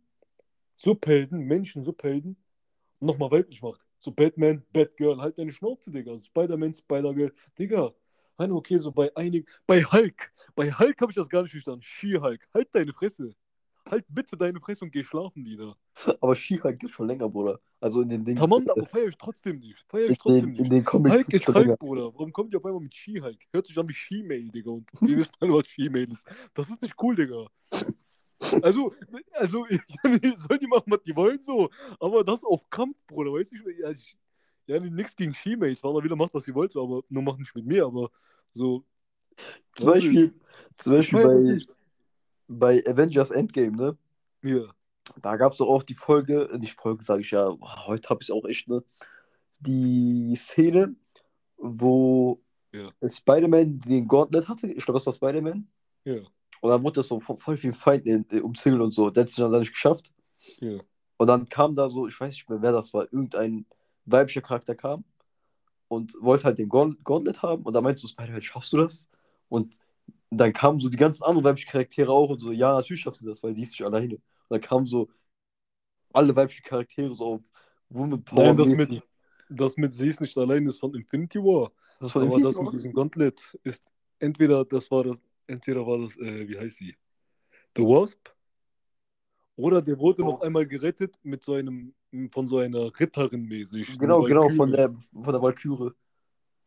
[0.74, 2.36] Superhelden, Menschen, Superhelden,
[3.00, 3.80] nochmal weiblich macht.
[3.98, 6.18] So Batman, Batgirl, halt deine Schnauze, Digga.
[6.18, 7.92] Spider-Man, Spider-Girl, Digga.
[8.38, 11.82] Okay, so bei einigen, bei Hulk, bei Hulk habe ich das gar nicht verstanden.
[11.82, 13.34] She-Hulk, halt deine Fresse.
[13.90, 15.76] Halt bitte deine Fresse und geh schlafen, Lieder.
[16.20, 17.60] Aber She-Hulk gibt schon länger, Bruder.
[17.80, 18.38] Also in den Dingen.
[18.38, 19.84] Tamam, aber feiere ich trotzdem nicht.
[19.88, 20.60] Feiere in, ich trotzdem den, nicht.
[20.60, 21.48] in den Comics Hulk ist.
[21.48, 22.12] Hulk, Bruder.
[22.14, 23.38] Warum kommt ihr auf einmal mit She-Hulk?
[23.52, 24.70] Hört sich an wie She-Mail, Digga.
[24.70, 26.24] Und ihr wisst alle, was She-Mail ist.
[26.54, 27.46] Das ist nicht cool, Digga.
[28.62, 28.94] Also,
[29.32, 29.66] also,
[30.36, 31.68] soll die machen, was die wollen, so.
[31.98, 33.56] Aber das auf Kampf, Bruder, weißt du?
[33.56, 34.16] Ich, ja, ich,
[34.66, 35.82] ja nichts gegen She-Mails.
[35.82, 38.10] War wieder macht, was sie wollte, aber nur macht nicht mit mir, aber
[38.52, 38.84] so.
[39.74, 40.34] Zum Beispiel,
[40.76, 41.76] zum Beispiel feier bei, nicht.
[42.50, 43.98] Bei Avengers Endgame, ne?
[44.42, 44.62] Ja.
[45.22, 48.22] Da gab es doch auch die Folge, äh, nicht Folge, sage ich ja, heute habe
[48.22, 48.82] ich es auch echt, ne?
[49.60, 50.94] Die Szene,
[51.56, 52.40] wo
[52.72, 52.90] Ja.
[53.06, 54.68] Spider-Man den Gauntlet hatte.
[54.68, 55.68] Ich glaube, das war Spider-Man.
[56.04, 56.18] Ja.
[56.60, 59.10] Und dann wurde das so von voll vielen Feinden äh, umzingelt und so.
[59.10, 60.12] Der hat es dann nicht geschafft.
[60.58, 60.78] Ja.
[61.18, 63.66] Und dann kam da so, ich weiß nicht mehr, wer das war, irgendein
[64.06, 65.04] weiblicher Charakter kam
[65.88, 67.62] und wollte halt den Gaunt- Gauntlet haben.
[67.64, 69.08] Und da meinte so Spider-Man, schaffst du das?
[69.48, 69.78] Und
[70.38, 73.26] dann kamen so die ganzen anderen weiblichen Charaktere auch und so, ja, natürlich schaffst du
[73.28, 74.14] das, weil die ist nicht alleine.
[74.16, 75.08] Und dann kamen so
[76.12, 77.40] alle weiblichen Charaktere so auf
[77.88, 78.44] Woman Power.
[78.44, 79.02] Nein, das mit,
[79.48, 81.72] das mit Sie ist nicht allein ist von Infinity War.
[81.98, 82.72] das von Aber das mit War?
[82.72, 83.84] diesem Gauntlet ist
[84.18, 86.96] entweder das war das, entweder war das, äh, wie heißt sie?
[87.76, 88.28] The Wasp?
[89.56, 90.44] Oder der wurde noch Oh.
[90.46, 91.94] einmal gerettet mit so einem,
[92.32, 93.98] von so einer Ritterin mäßig.
[93.98, 95.90] Genau, genau, von der, von der Valkyrie.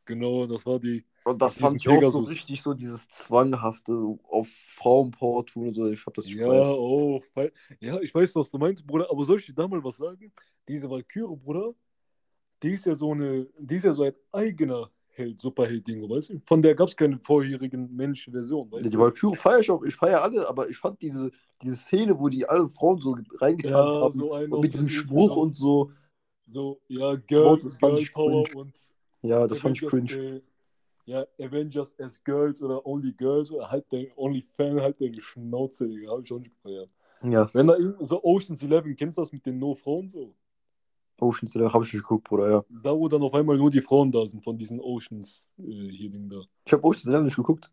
[0.05, 1.05] Genau, das war die.
[1.25, 2.29] Und das fand ich diesem auch so Pegasus.
[2.29, 3.93] richtig so dieses Zwanghafte
[4.29, 5.87] auf Frauenpower tun und so.
[5.87, 7.23] Ich hab das nicht Ja, auch.
[7.33, 9.97] weil- Ja, ich weiß, was du meinst, Bruder, aber soll ich dir da mal was
[9.97, 10.31] sagen?
[10.67, 11.73] Diese Valkyrie, Bruder,
[12.61, 16.41] die ist ja so eine, die ist ja so ein eigener Held, Superheld-Ding, weißt du?
[16.45, 18.99] Von der gab es keine vorherigen menschlichen Version, weißt Die du?
[18.99, 21.29] Valkyrie feiere ich auch, ich feiere alle, aber ich fand diese,
[21.61, 25.35] diese Szene, wo die alle Frauen so reingetan Ja, haben so und mit diesem Spruch
[25.37, 25.91] und so,
[26.47, 28.73] So, ja, Oh, Girl, Girl ich Power und
[29.21, 30.41] ja, das fand ich cringe.
[31.05, 35.87] Ja, Avengers as Girls oder Only Girls oder halt dein Only Fan, halt deine Schnauze,
[35.87, 36.89] Digga, hab ich auch nicht gefeiert.
[37.23, 40.33] Ja, Wenn da irgend- so Ocean's Eleven, kennst du das mit den No-Frauen so?
[41.19, 42.65] Ocean's Eleven habe ich nicht geguckt, Bruder, ja.
[42.69, 46.09] Da, wo dann auf einmal nur die Frauen da sind von diesen Oceans äh, hier
[46.09, 46.41] Ding da.
[46.65, 47.69] Ich habe Ocean's Eleven nicht geguckt.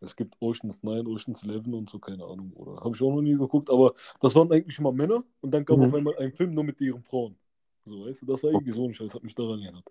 [0.00, 2.76] Es gibt Oceans 9, Oceans 11 und so, keine Ahnung, oder?
[2.82, 5.78] Habe ich auch noch nie geguckt, aber das waren eigentlich immer Männer und dann kam
[5.78, 5.84] Mhm.
[5.86, 7.36] auf einmal ein Film nur mit ihren Frauen.
[7.86, 9.84] So, weißt du, das war irgendwie so ein Scheiß, hat mich daran erinnert.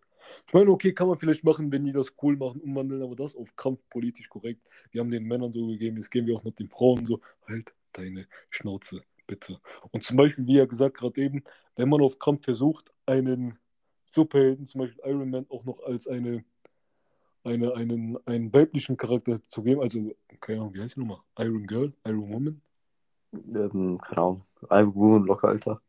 [0.48, 3.36] Ich meine, okay, kann man vielleicht machen, wenn die das cool machen, umwandeln, aber das
[3.36, 4.62] auf Kampf politisch korrekt.
[4.92, 7.74] Wir haben den Männern so gegeben, jetzt gehen wir auch mit den Frauen so, halt
[7.94, 9.60] deine Schnauze, bitte.
[9.92, 11.44] Und zum Beispiel, wie er gesagt gerade eben,
[11.76, 13.58] wenn man auf Kampf versucht, einen
[14.06, 16.44] Superhelden, zum Beispiel Iron Man, auch noch als eine,
[17.44, 21.20] eine, einen, einen weiblichen Charakter zu geben, also, keine Ahnung, wie heißt die nochmal?
[21.40, 22.62] Iron Girl, Iron Woman?
[23.34, 24.46] Ähm, keine Ahnung.
[24.70, 25.82] Iron Woman locker, Alter.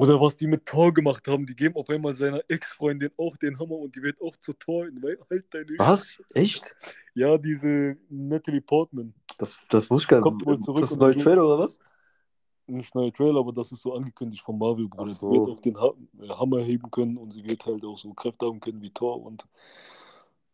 [0.00, 3.58] Oder was die mit Thor gemacht haben, die geben auf einmal seiner Ex-Freundin auch den
[3.58, 4.86] Hammer und die wird auch zu Thor.
[5.02, 6.22] Weil halt deine Was?
[6.32, 6.74] Echt?
[7.12, 9.12] Ja, diese Natalie Portman.
[9.36, 10.64] Das, das wusste ich gar Kommt wohl nicht.
[10.64, 11.16] zurück Ist das ein neuer.
[11.16, 11.78] Trailer oder was?
[12.66, 15.10] nicht neuer Trailer, aber das ist so angekündigt von Marvel, Bruder.
[15.10, 15.30] So.
[15.30, 18.14] Sie wird auch den ha äh, Hammer heben können und sie wird halt auch so
[18.14, 19.44] Kräfte haben können wie Thor und.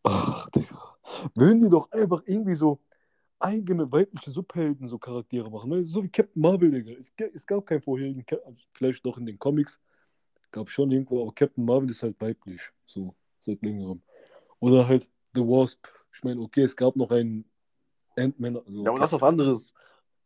[0.03, 0.97] Ach, Digga.
[1.35, 2.79] Würden die doch einfach irgendwie so
[3.39, 5.69] eigene weibliche Superhelden so Charaktere machen.
[5.69, 5.83] Ne?
[5.83, 6.93] So wie Captain Marvel, Digga.
[6.93, 8.41] Es, es gab keinen vorherigen, Cap
[8.73, 9.79] vielleicht doch in den Comics.
[10.51, 12.61] Gab schon irgendwo, aber Captain Marvel ist halt weiblich.
[12.85, 14.01] So, seit längerem.
[14.59, 15.87] Oder halt The Wasp.
[16.13, 17.45] Ich meine, okay, es gab noch einen
[18.15, 18.57] Ant-Man.
[18.57, 19.73] Also, Ja, aber das ist was anderes.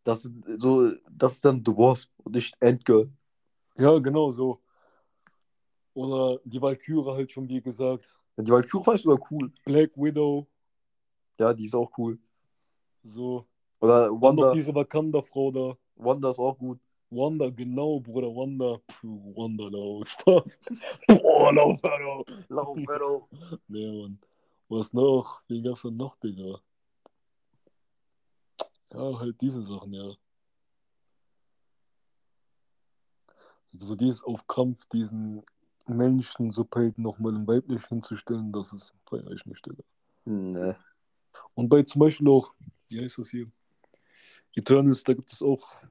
[0.04, 3.12] Das, ist so, das ist dann The Wasp und nicht Ant-Girl.
[3.78, 4.62] Ja, genau so.
[5.93, 8.06] Oder die Valkyrie halt schon, wie gesagt.
[8.38, 9.52] Die Valkyrie fand ich sogar cool.
[9.65, 10.47] Black Widow.
[11.38, 12.17] Ja, die ist auch cool.
[13.03, 13.45] So.
[13.79, 15.77] Oder Dann noch Wanda, diese Wakanda-Frau da.
[15.95, 16.79] Wanda ist auch gut.
[17.09, 18.79] Wanda, genau, Bruder, Wanda.
[18.87, 20.59] Puh, Wanda, no, Spaß.
[21.07, 22.23] Boah, lauf, Alter.
[22.49, 23.27] Lauf, Meadow.
[23.67, 24.19] Nee, Mann.
[24.69, 25.41] Was noch?
[25.49, 26.61] Wen gab's denn noch, Digga?
[28.93, 30.13] Ja, halt diese Sachen, ja.
[33.73, 35.43] Also die ist auf Krampf, diesen
[35.87, 39.83] Menschen Superhelden nochmal in weiblich hinzustellen, das ist feier ich nicht, Digga.
[40.25, 40.75] Nee.
[41.53, 42.53] Und bei zum Beispiel auch,
[42.91, 43.47] wie heißt das hier?
[44.54, 45.82] Eternals, da gibt es auch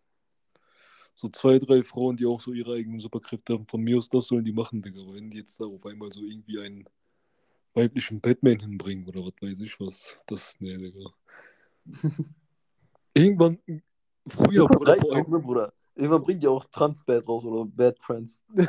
[1.14, 3.66] so zwei, drei Frauen, die auch so ihre eigenen Superkräfte haben.
[3.66, 5.00] Von mir aus, das sollen die machen, Digga.
[5.12, 6.84] Wenn die jetzt da auf einmal so irgendwie einen
[7.74, 11.10] weiblichen Batman hinbringen oder was weiß ich was, das, nee, Digga.
[13.14, 13.58] Irgendwann,
[14.28, 15.72] früher, Bruder, vor ein, ne, Bruder?
[15.94, 18.42] Irgendwann bringt ihr auch Trans-Bad raus oder Bad Trans.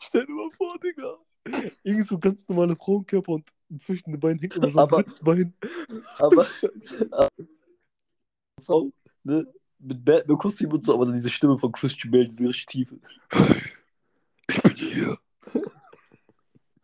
[0.00, 1.16] stell dir mal vor, Digga.
[1.82, 5.54] Irgend so ganz normale Frauenkörper und zwischen den Beinen hängt immer so ein Aber- Blitzbein.
[6.18, 6.46] Aber
[8.64, 8.90] Frau,
[9.24, 9.46] ne?
[9.80, 12.98] Mit Batman-Kostüm und so, aber dann diese Stimme von Christian Bale, diese richtig tiefe.
[14.48, 15.18] Ich bin hier.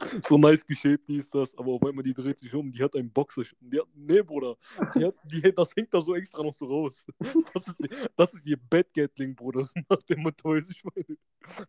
[0.28, 2.94] So nice geschäbt, die ist das, aber auf einmal die dreht sich um, die hat
[2.94, 3.42] einen Boxer.
[3.60, 4.56] Die hat, nee, Bruder,
[4.94, 7.04] die hat, die, das hängt da so extra noch so raus.
[7.54, 7.76] Das ist,
[8.16, 11.18] das ist ihr Bettgatling, Bruder, nach dem weiß ich meine.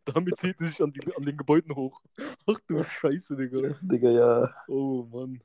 [0.06, 2.02] Damit zieht sie sich an, die, an den Gebäuden hoch.
[2.46, 3.76] Ach du Scheiße, Digga.
[3.82, 4.56] Digga, ja.
[4.68, 5.42] Oh Mann.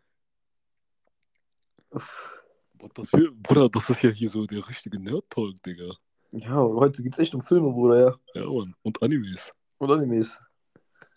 [1.91, 5.95] Das hier, Bruder, das ist ja hier so der richtige Nerd-Talk, Digga.
[6.33, 8.41] Ja, heute geht's echt um Filme, Bruder, ja.
[8.41, 8.75] Ja, Mann.
[8.83, 9.53] Und Animes.
[9.79, 10.41] Und Animes.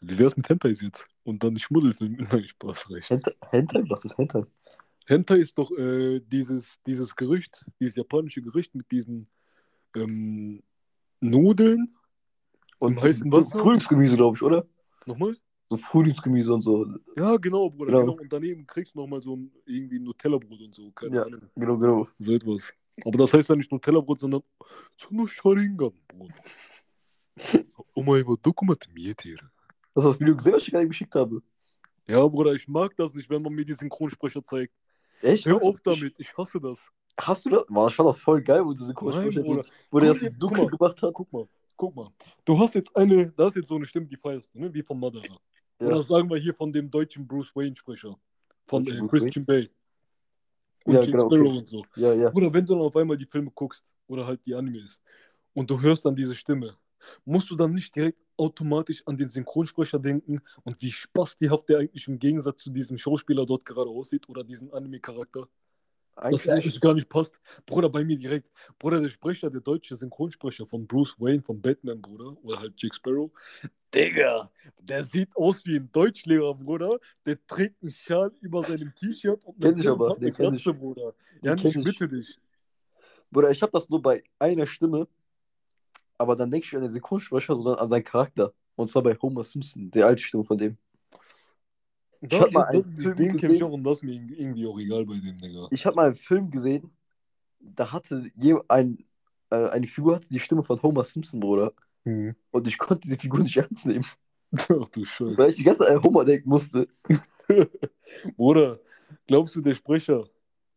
[0.02, 1.08] Wie wär's mit Hentais jetzt?
[1.24, 2.18] Und dann Schmuddelfilm.
[2.32, 3.10] Nein, Spaß, recht.
[3.52, 3.84] Hentai?
[3.90, 4.44] Was ist Hentai?
[5.06, 9.28] Hentai ist doch äh, dieses, dieses Gericht, dieses japanische Gericht mit diesen
[9.96, 10.62] ähm,
[11.22, 11.94] Nudeln.
[12.80, 13.58] Und heißen Wasser?
[13.60, 14.66] Frühlingsgemüse, glaube ich, oder?
[15.06, 15.38] Nochmal?
[15.70, 16.86] So Frühlingsgemüse und so.
[17.16, 17.92] Ja, genau, Bruder.
[17.92, 18.02] Genau.
[18.02, 18.22] Genau.
[18.22, 20.92] Und daneben kriegst du nochmal so ein irgendwie ein Nutella-Brot und so.
[20.92, 21.24] Keine Ja.
[21.24, 21.42] Ahnung.
[21.56, 22.08] Genau, genau.
[22.20, 22.74] So etwas.
[23.06, 24.42] Aber das heißt ja nicht Nutella-Brot, sondern
[24.98, 26.32] so nur Sharingan-Brot.
[27.94, 29.50] Oh mein Gott, Dokumentatiere.
[29.94, 31.42] Das ist das Video gesehen, was ich gerade geschickt habe.
[32.08, 34.74] Ja, Bruder, ich mag das nicht, wenn man mir die Synchronsprecher zeigt.
[35.22, 35.46] Echt?
[35.46, 36.80] Hör du- auf damit, ich hasse das.
[37.20, 37.66] Hast du das?
[37.68, 39.66] Boah, ich fand das voll geil, wo diese Nein, Kursprüche, Bruder.
[39.92, 41.14] wo der das dunkel gemacht hat.
[41.14, 42.10] Guck mal, guck mal.
[42.44, 44.74] Du hast jetzt eine, da ist jetzt so eine Stimme, die feierst du, ne?
[44.74, 45.24] wie von Madara.
[45.80, 45.88] Ja.
[45.88, 48.18] Oder sagen wir hier von dem deutschen Bruce Wayne-Sprecher.
[48.66, 49.70] Von äh, Christian Bale.
[50.86, 51.58] Und Ja, Jack genau, Sparrow okay.
[51.60, 51.86] und so.
[51.96, 52.34] Ja, ja.
[52.34, 55.00] Oder wenn du dann auf einmal die Filme guckst oder halt die Animes
[55.54, 56.76] und du hörst dann diese Stimme,
[57.26, 62.08] musst du dann nicht direkt automatisch an den Synchronsprecher denken und wie spastihaft der eigentlich
[62.08, 65.48] im Gegensatz zu diesem Schauspieler dort gerade aussieht oder diesen Anime-Charakter.
[66.16, 67.40] Dass Eigentlich gar nicht passt.
[67.66, 68.52] Bruder, bei mir direkt.
[68.78, 72.94] Bruder, der Sprecher, der deutsche Synchronsprecher von Bruce Wayne, von Batman, Bruder, oder halt Jack
[72.94, 73.32] Sparrow.
[73.94, 77.00] Digga, der sieht aus wie ein Deutschlehrer, Bruder.
[77.26, 80.78] Der trägt einen Schal über seinem T-Shirt und Kenn ich aber, den kenn Glatze, ich.
[80.78, 81.16] Bruder.
[81.42, 81.84] Ja, ich.
[81.84, 82.40] bitte dich.
[83.32, 85.08] Bruder, ich habe das nur bei einer Stimme,
[86.24, 88.54] aber dann denke ich an den Synchronsprecher, sondern an seinen Charakter.
[88.76, 90.78] Und zwar bei Homer Simpson, der alte Stimme von dem.
[92.22, 94.80] Das, hab mal einen Film den kenn ich auch und das ist mir irgendwie auch
[94.80, 95.68] egal bei dem, Digga.
[95.72, 96.90] Ich habe mal einen Film gesehen,
[97.60, 98.32] da hatte
[98.70, 99.06] ein,
[99.50, 101.74] äh, eine Figur hatte die Stimme von Homer Simpson, Bruder.
[102.06, 102.34] Mhm.
[102.52, 104.06] Und ich konnte diese Figur nicht ernst nehmen,
[104.54, 105.38] Ach du Scheiße.
[105.38, 106.88] weil ich die ganze Zeit an Homer denken musste.
[108.38, 108.80] Bruder,
[109.28, 110.24] glaubst du, der Sprecher,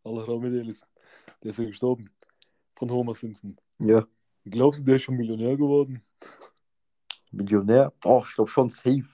[0.02, 2.10] Allah Rahmet der ist ja gestorben,
[2.74, 3.56] von Homer Simpson.
[3.78, 4.04] Ja.
[4.48, 6.02] Glaubst du, der ist schon Millionär geworden?
[7.32, 7.92] Millionär?
[8.00, 9.04] Boah, ich glaube schon safe.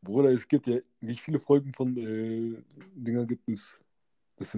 [0.00, 2.62] Bruder, es gibt ja, wie viele Folgen von äh,
[2.94, 3.78] Dinger gibt es?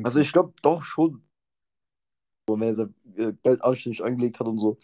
[0.05, 1.25] Also ich glaube doch schon,
[2.47, 4.79] wo er sein äh, Geld anständig angelegt hat und so.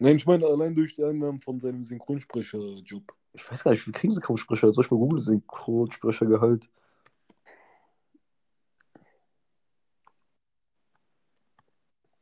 [0.00, 3.14] Nein, ich meine allein durch die Einnahmen von seinem Synchronsprecher-Job.
[3.34, 4.72] Ich weiß gar nicht, wie kriegen Synchronsprecher?
[4.72, 6.68] Soll ich mal googeln, Synchronsprechergehalt?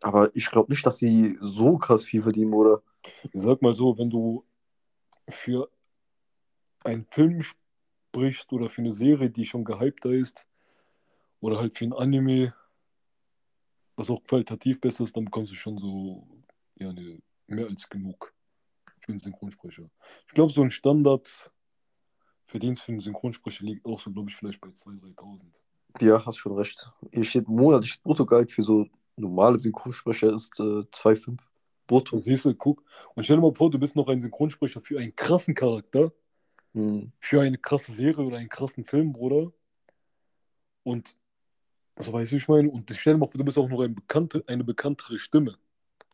[0.04, 2.82] Aber ich glaube nicht, dass sie so krass viel verdienen, oder?
[3.32, 4.44] Ich sag mal so, wenn du
[5.30, 5.70] für
[6.84, 10.46] einen Film sprichst oder für eine Serie, die schon gehypter ist,
[11.40, 12.54] oder halt für ein Anime,
[13.96, 16.28] was auch qualitativ besser ist, dann bekommst du schon so,
[16.74, 18.34] ja, ne, mehr als genug
[19.00, 19.88] für einen Synchronsprecher.
[20.26, 21.50] Ich glaube, so ein Standard
[22.44, 25.44] Verdienst für einen Synchronsprecher liegt auch so, glaube ich, vielleicht bei 2.000, 3.000.
[26.02, 26.92] Ja, hast schon recht.
[27.10, 31.40] Hier steht monatliches Bruttogehalt für so normale Synchronsprecher ist äh, 2,5
[31.86, 32.18] brutto.
[32.18, 32.82] Siehst du, guck.
[33.14, 36.12] Und stell dir mal vor, du bist noch ein Synchronsprecher für einen krassen Charakter,
[36.72, 37.12] Hm.
[37.20, 39.52] für eine krasse Serie oder einen krassen Film, Bruder.
[40.82, 41.16] Und,
[41.94, 42.68] also weißt du, wie ich meine?
[42.68, 45.56] Und stell dir mal vor, du bist auch noch ein bekannte, eine bekanntere Stimme.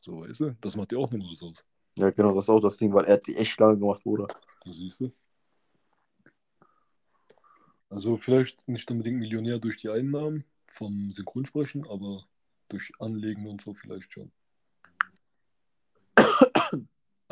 [0.02, 0.56] So, weißt du?
[0.60, 1.64] Das macht dir auch nochmal was aus.
[1.96, 4.28] Ja, genau, das ist auch das Ding, weil er hat die echt lange gemacht, Bruder.
[4.64, 5.12] Das siehst du.
[7.88, 12.24] Also vielleicht nicht unbedingt Millionär durch die Einnahmen vom Synchronsprechen, aber
[12.70, 14.32] durch Anlegen und so vielleicht schon.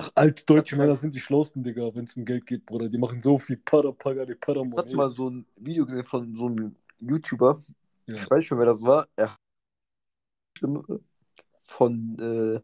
[0.00, 2.88] Ach, alte deutsche Männer sind die schlausten, Digga, wenn es um Geld geht, Bruder.
[2.88, 4.96] Die machen so viel Parapaga, die Ich hatte Paramon.
[4.96, 7.62] mal so ein Video gesehen von so einem YouTuber,
[8.06, 8.16] Ja.
[8.22, 9.08] ich weiß schon, wer das war.
[9.16, 9.36] Er
[11.64, 12.60] von, äh,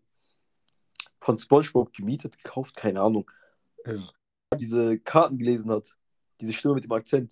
[1.21, 3.29] von SpongeBob gemietet, gekauft, keine Ahnung.
[3.85, 4.01] Ja.
[4.59, 5.97] Diese Karten gelesen hat.
[6.41, 7.31] Diese Stimme mit dem Akzent.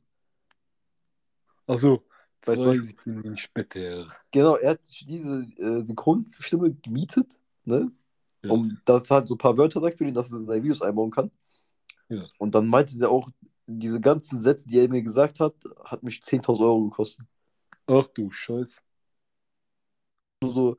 [1.66, 2.11] Achso, Weißt
[2.42, 2.78] zwei was?
[2.78, 4.08] Sekunden später.
[4.30, 7.90] Genau, er hat diese äh, Synchronstimme gemietet, ne?
[8.44, 8.50] Ja.
[8.50, 10.82] Um das halt so ein paar Wörter sagt für ihn, dass er in seine Videos
[10.82, 11.30] einbauen kann.
[12.08, 12.22] Ja.
[12.38, 13.28] Und dann meinte er auch,
[13.66, 17.26] diese ganzen Sätze, die er mir gesagt hat, hat mich 10.000 Euro gekostet.
[17.86, 18.82] Ach du Scheiß.
[20.42, 20.76] Nur so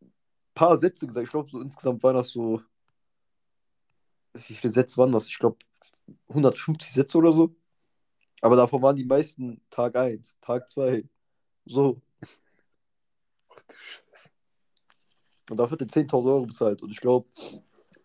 [0.00, 0.12] ein
[0.54, 1.24] paar Sätze gesagt.
[1.24, 2.62] Ich glaube, so insgesamt waren das so.
[4.34, 5.26] Wie viele Sätze waren das?
[5.26, 5.56] Ich glaube,
[6.28, 7.54] 150 Sätze oder so.
[8.40, 11.04] Aber davon waren die meisten Tag 1, Tag 2.
[11.64, 12.00] So.
[13.48, 14.30] Ach du Scheiß.
[15.50, 16.82] Und dafür hat er 10.000 Euro bezahlt.
[16.82, 17.28] Und ich glaube,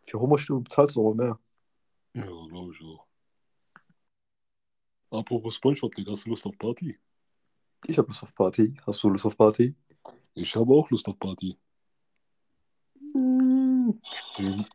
[0.05, 1.39] für Homerstimme bezahlst du noch mal mehr.
[2.13, 3.05] Ja, glaube ich auch.
[5.11, 6.97] Apropos Spongebob, Digga, hast du Lust auf Party?
[7.85, 8.73] Ich habe Lust auf Party.
[8.85, 9.75] Hast du Lust auf Party?
[10.33, 11.57] Ich habe auch Lust auf Party.
[13.13, 13.99] Hm.
[14.37, 14.65] Mhm.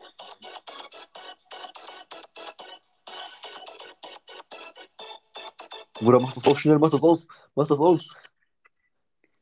[5.99, 7.29] Bruder, mach das aus schnell, mach das aus.
[7.55, 8.09] Mach das aus.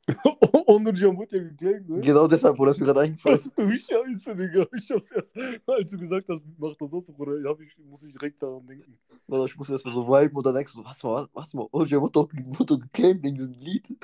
[0.66, 2.00] Und du Jamut ja geklärt, ne?
[2.00, 3.50] Genau deshalb, Bruder, ist mir gerade eingefallen.
[3.56, 4.66] Du Scheiße, Digga.
[4.76, 5.36] Ich hab's erst,
[5.66, 8.98] als du gesagt hast, mach das aus, Bruder, hab ich, muss ich direkt daran denken.
[9.26, 11.66] Warte, ich muss erstmal so viben und dann denkst du, so, was mal, was mal,
[11.70, 13.96] oh, der wurde doch, wurde doch geclaimed wegen diesem Lied.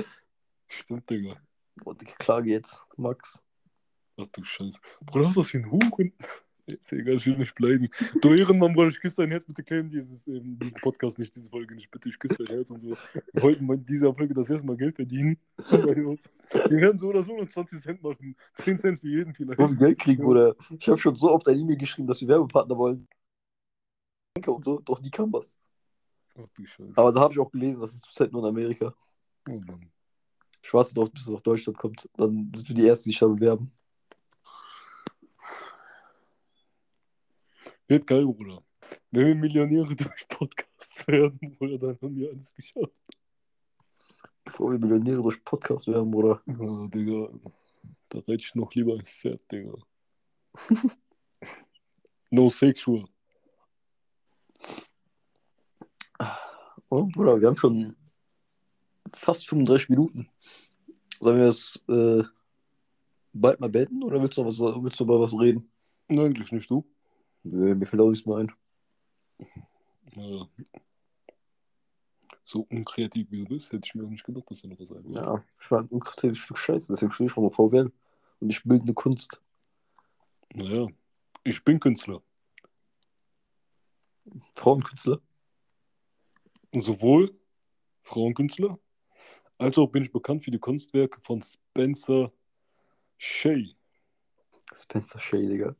[0.68, 1.36] Stimmt, Digga.
[1.76, 3.38] Boah, Digga, Klage jetzt, Max.
[4.18, 4.78] Ach du Scheiße.
[5.04, 6.12] Bruder, was ist das für ein Huren?
[6.72, 7.88] Ist egal, ich will nicht beleidigen.
[8.20, 11.48] Du Ehrenmann, Bruder, ich küsse dein Herz, bitte claim dieses, ähm, diesen Podcast nicht, diese
[11.48, 12.96] Folge nicht, bitte, ich küsse dein Herz und so.
[13.32, 15.38] Wir wollten in dieser Folge das erste Mal Geld verdienen.
[15.66, 18.36] Wir werden so oder so nur 20 Cent machen.
[18.56, 19.58] 10 Cent für jeden vielleicht.
[19.58, 20.56] Und Geld kriegen, Bruder.
[20.78, 23.08] Ich habe schon so oft eine E-Mail geschrieben, dass wir Werbepartner wollen.
[24.46, 25.56] Und so, doch nie kam was.
[26.36, 26.92] Ach du Scheiße.
[26.96, 28.94] Aber da habe ich auch gelesen, das ist zurzeit nur in Amerika.
[29.48, 29.90] Oh Mann.
[30.62, 32.08] Ich warte drauf, bis es nach Deutschland kommt.
[32.16, 33.72] Dann sind wir die Ersten, die sich da bewerben.
[37.90, 38.62] Wird geil, Bruder.
[39.10, 42.94] Wenn wir Millionäre durch Podcasts werden, Bruder, dann haben wir alles geschafft.
[44.44, 46.40] Bevor wir Millionäre durch Podcast werden, Bruder.
[46.46, 47.28] Ah, Digga.
[48.08, 49.74] Da reite ich noch lieber ein Pferd, Digga.
[52.30, 53.06] no sexual.
[56.90, 57.96] Oh, Bruder, wir haben schon
[59.14, 60.28] fast 35 Minuten.
[61.18, 62.22] Sollen wir das äh,
[63.32, 65.72] bald mal beenden oder willst du was, willst du mal was reden?
[66.06, 66.86] Nein, eigentlich nicht, du.
[67.42, 68.52] Nö, mir fällt auch nichts mehr ein.
[70.16, 70.48] Ja.
[72.44, 74.90] So unkreativ wie du bist, hätte ich mir auch nicht gedacht, dass da noch was
[74.90, 75.14] einfällt.
[75.14, 77.92] Ja, ich war ein unkreatives Stück Scheiße, deswegen stehe ich schon mal VWL.
[78.40, 79.40] Und ich bildende Kunst.
[80.54, 80.88] Naja,
[81.44, 82.22] ich bin Künstler.
[84.54, 85.20] Frauenkünstler.
[86.72, 87.38] Sowohl
[88.02, 88.78] Frauenkünstler,
[89.58, 92.32] als auch bin ich bekannt für die Kunstwerke von Spencer
[93.18, 93.76] Shay.
[94.74, 95.76] Spencer Shay, Digga.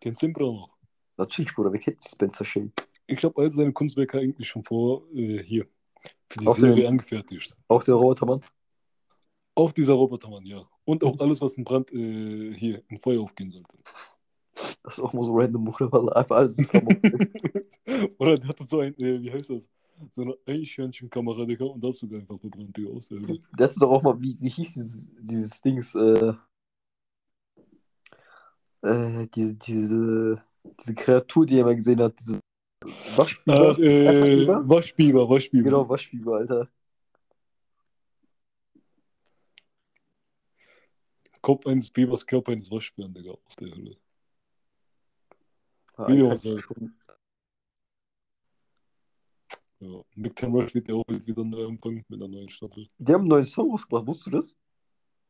[0.00, 0.73] Kennst du den Bruder noch?
[1.16, 2.70] Natürlich, Bruder, wer kennt Spencer Shay?
[3.06, 5.66] Ich habe all seine Kunstwerke eigentlich schon vor äh, hier
[6.28, 7.56] für die Auf Serie dem- angefertigt.
[7.68, 8.40] Auch der Robotermann.
[9.54, 10.68] Auch dieser Robotermann, ja.
[10.84, 13.76] Und auch alles, was in Brand äh, hier in Feuer aufgehen sollte.
[14.82, 17.00] Das ist auch mal so random, Bruder, weil einfach alles in Flammen.
[18.18, 19.68] Oder der hatte so ein, äh, wie heißt das?
[20.12, 23.38] So eine Eichhörnchenkamera, Digga, und das sogar einfach verbrannt, Digga, aus der Hölle.
[23.56, 26.32] Der hatte doch auch mal, wie, wie hieß dieses, dieses Dings, äh,
[28.82, 30.42] äh, diese, diese,
[30.80, 32.40] diese Kreatur, die er mal gesehen hat, diese
[33.16, 33.70] Waschbiber.
[33.70, 34.68] Ach, äh, Waschbiber?
[34.68, 35.64] Waschbiber, Waschbiber.
[35.64, 36.68] Genau, Waschbiber, Alter.
[41.40, 43.96] Kopf eines Bibers, Körper eines Waschbären, Digga, aus der Hölle.
[45.98, 46.94] Ja, Video schon.
[49.80, 50.02] Ja.
[50.16, 52.88] Big Time Rush wird ja auch wieder neu anfangen mit einer neuen Staffel.
[52.96, 54.56] Die haben einen neuen Song rausgebracht, wusstest du das?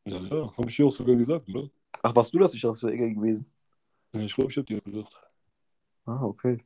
[0.05, 1.69] Ja, ja, habe ich dir auch sogar gesagt, oder?
[2.01, 3.51] Ach, warst du das nicht auch so enger gewesen?
[4.21, 5.19] Ich glaube, ich habe dir das gesagt.
[6.05, 6.63] Ah, okay.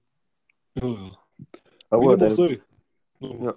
[0.76, 1.12] Ja, ja.
[1.90, 2.62] Aber deine, sei.
[3.20, 3.56] Ja.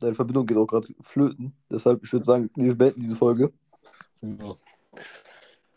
[0.00, 1.54] deine Verbindung geht auch gerade flöten.
[1.70, 3.52] Deshalb, ich würde sagen, wir beenden diese Folge.
[4.22, 4.56] ja.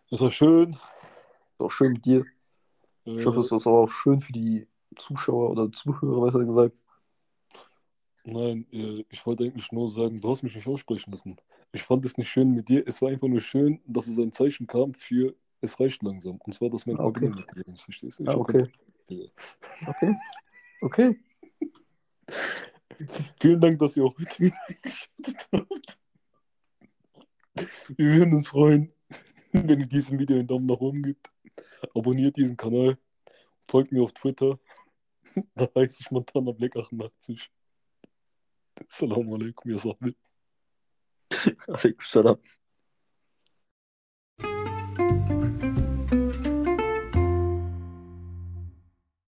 [0.10, 0.74] Das war schön.
[0.74, 2.26] Ist auch schön mit dir.
[3.06, 6.76] Ich hoffe, Äh, es ist auch schön für die Zuschauer oder Zuhörer, besser gesagt.
[8.24, 11.38] Nein, äh, ich wollte eigentlich nur sagen, du hast mich nicht aussprechen lassen.
[11.72, 12.84] Ich fand es nicht schön mit dir.
[12.88, 16.38] Es war einfach nur schön, dass es ein Zeichen kam für es reicht langsam.
[16.38, 17.30] Und zwar, dass mein Ah, okay.
[17.30, 17.84] Weggegangen ist.
[17.84, 18.24] Verstehst du?
[18.24, 18.68] Ich Ah, okay.
[19.86, 20.16] Okay.
[20.82, 21.20] Okay.
[23.42, 25.98] Vielen Dank, dass ihr auch heute eingeschaltet habt.
[27.98, 28.94] Wir würden uns freuen,
[29.52, 31.30] wenn ihr diesem Video einen Daumen nach oben gebt.
[31.96, 32.98] Abonniert diesen Kanal.
[33.68, 34.60] Folgt mir auf Twitter.
[35.56, 37.50] Da heiße ich Montana Black 88.
[38.90, 40.16] Assalamu alaikum, ya sahbi.
[41.68, 42.40] Alaikum salam.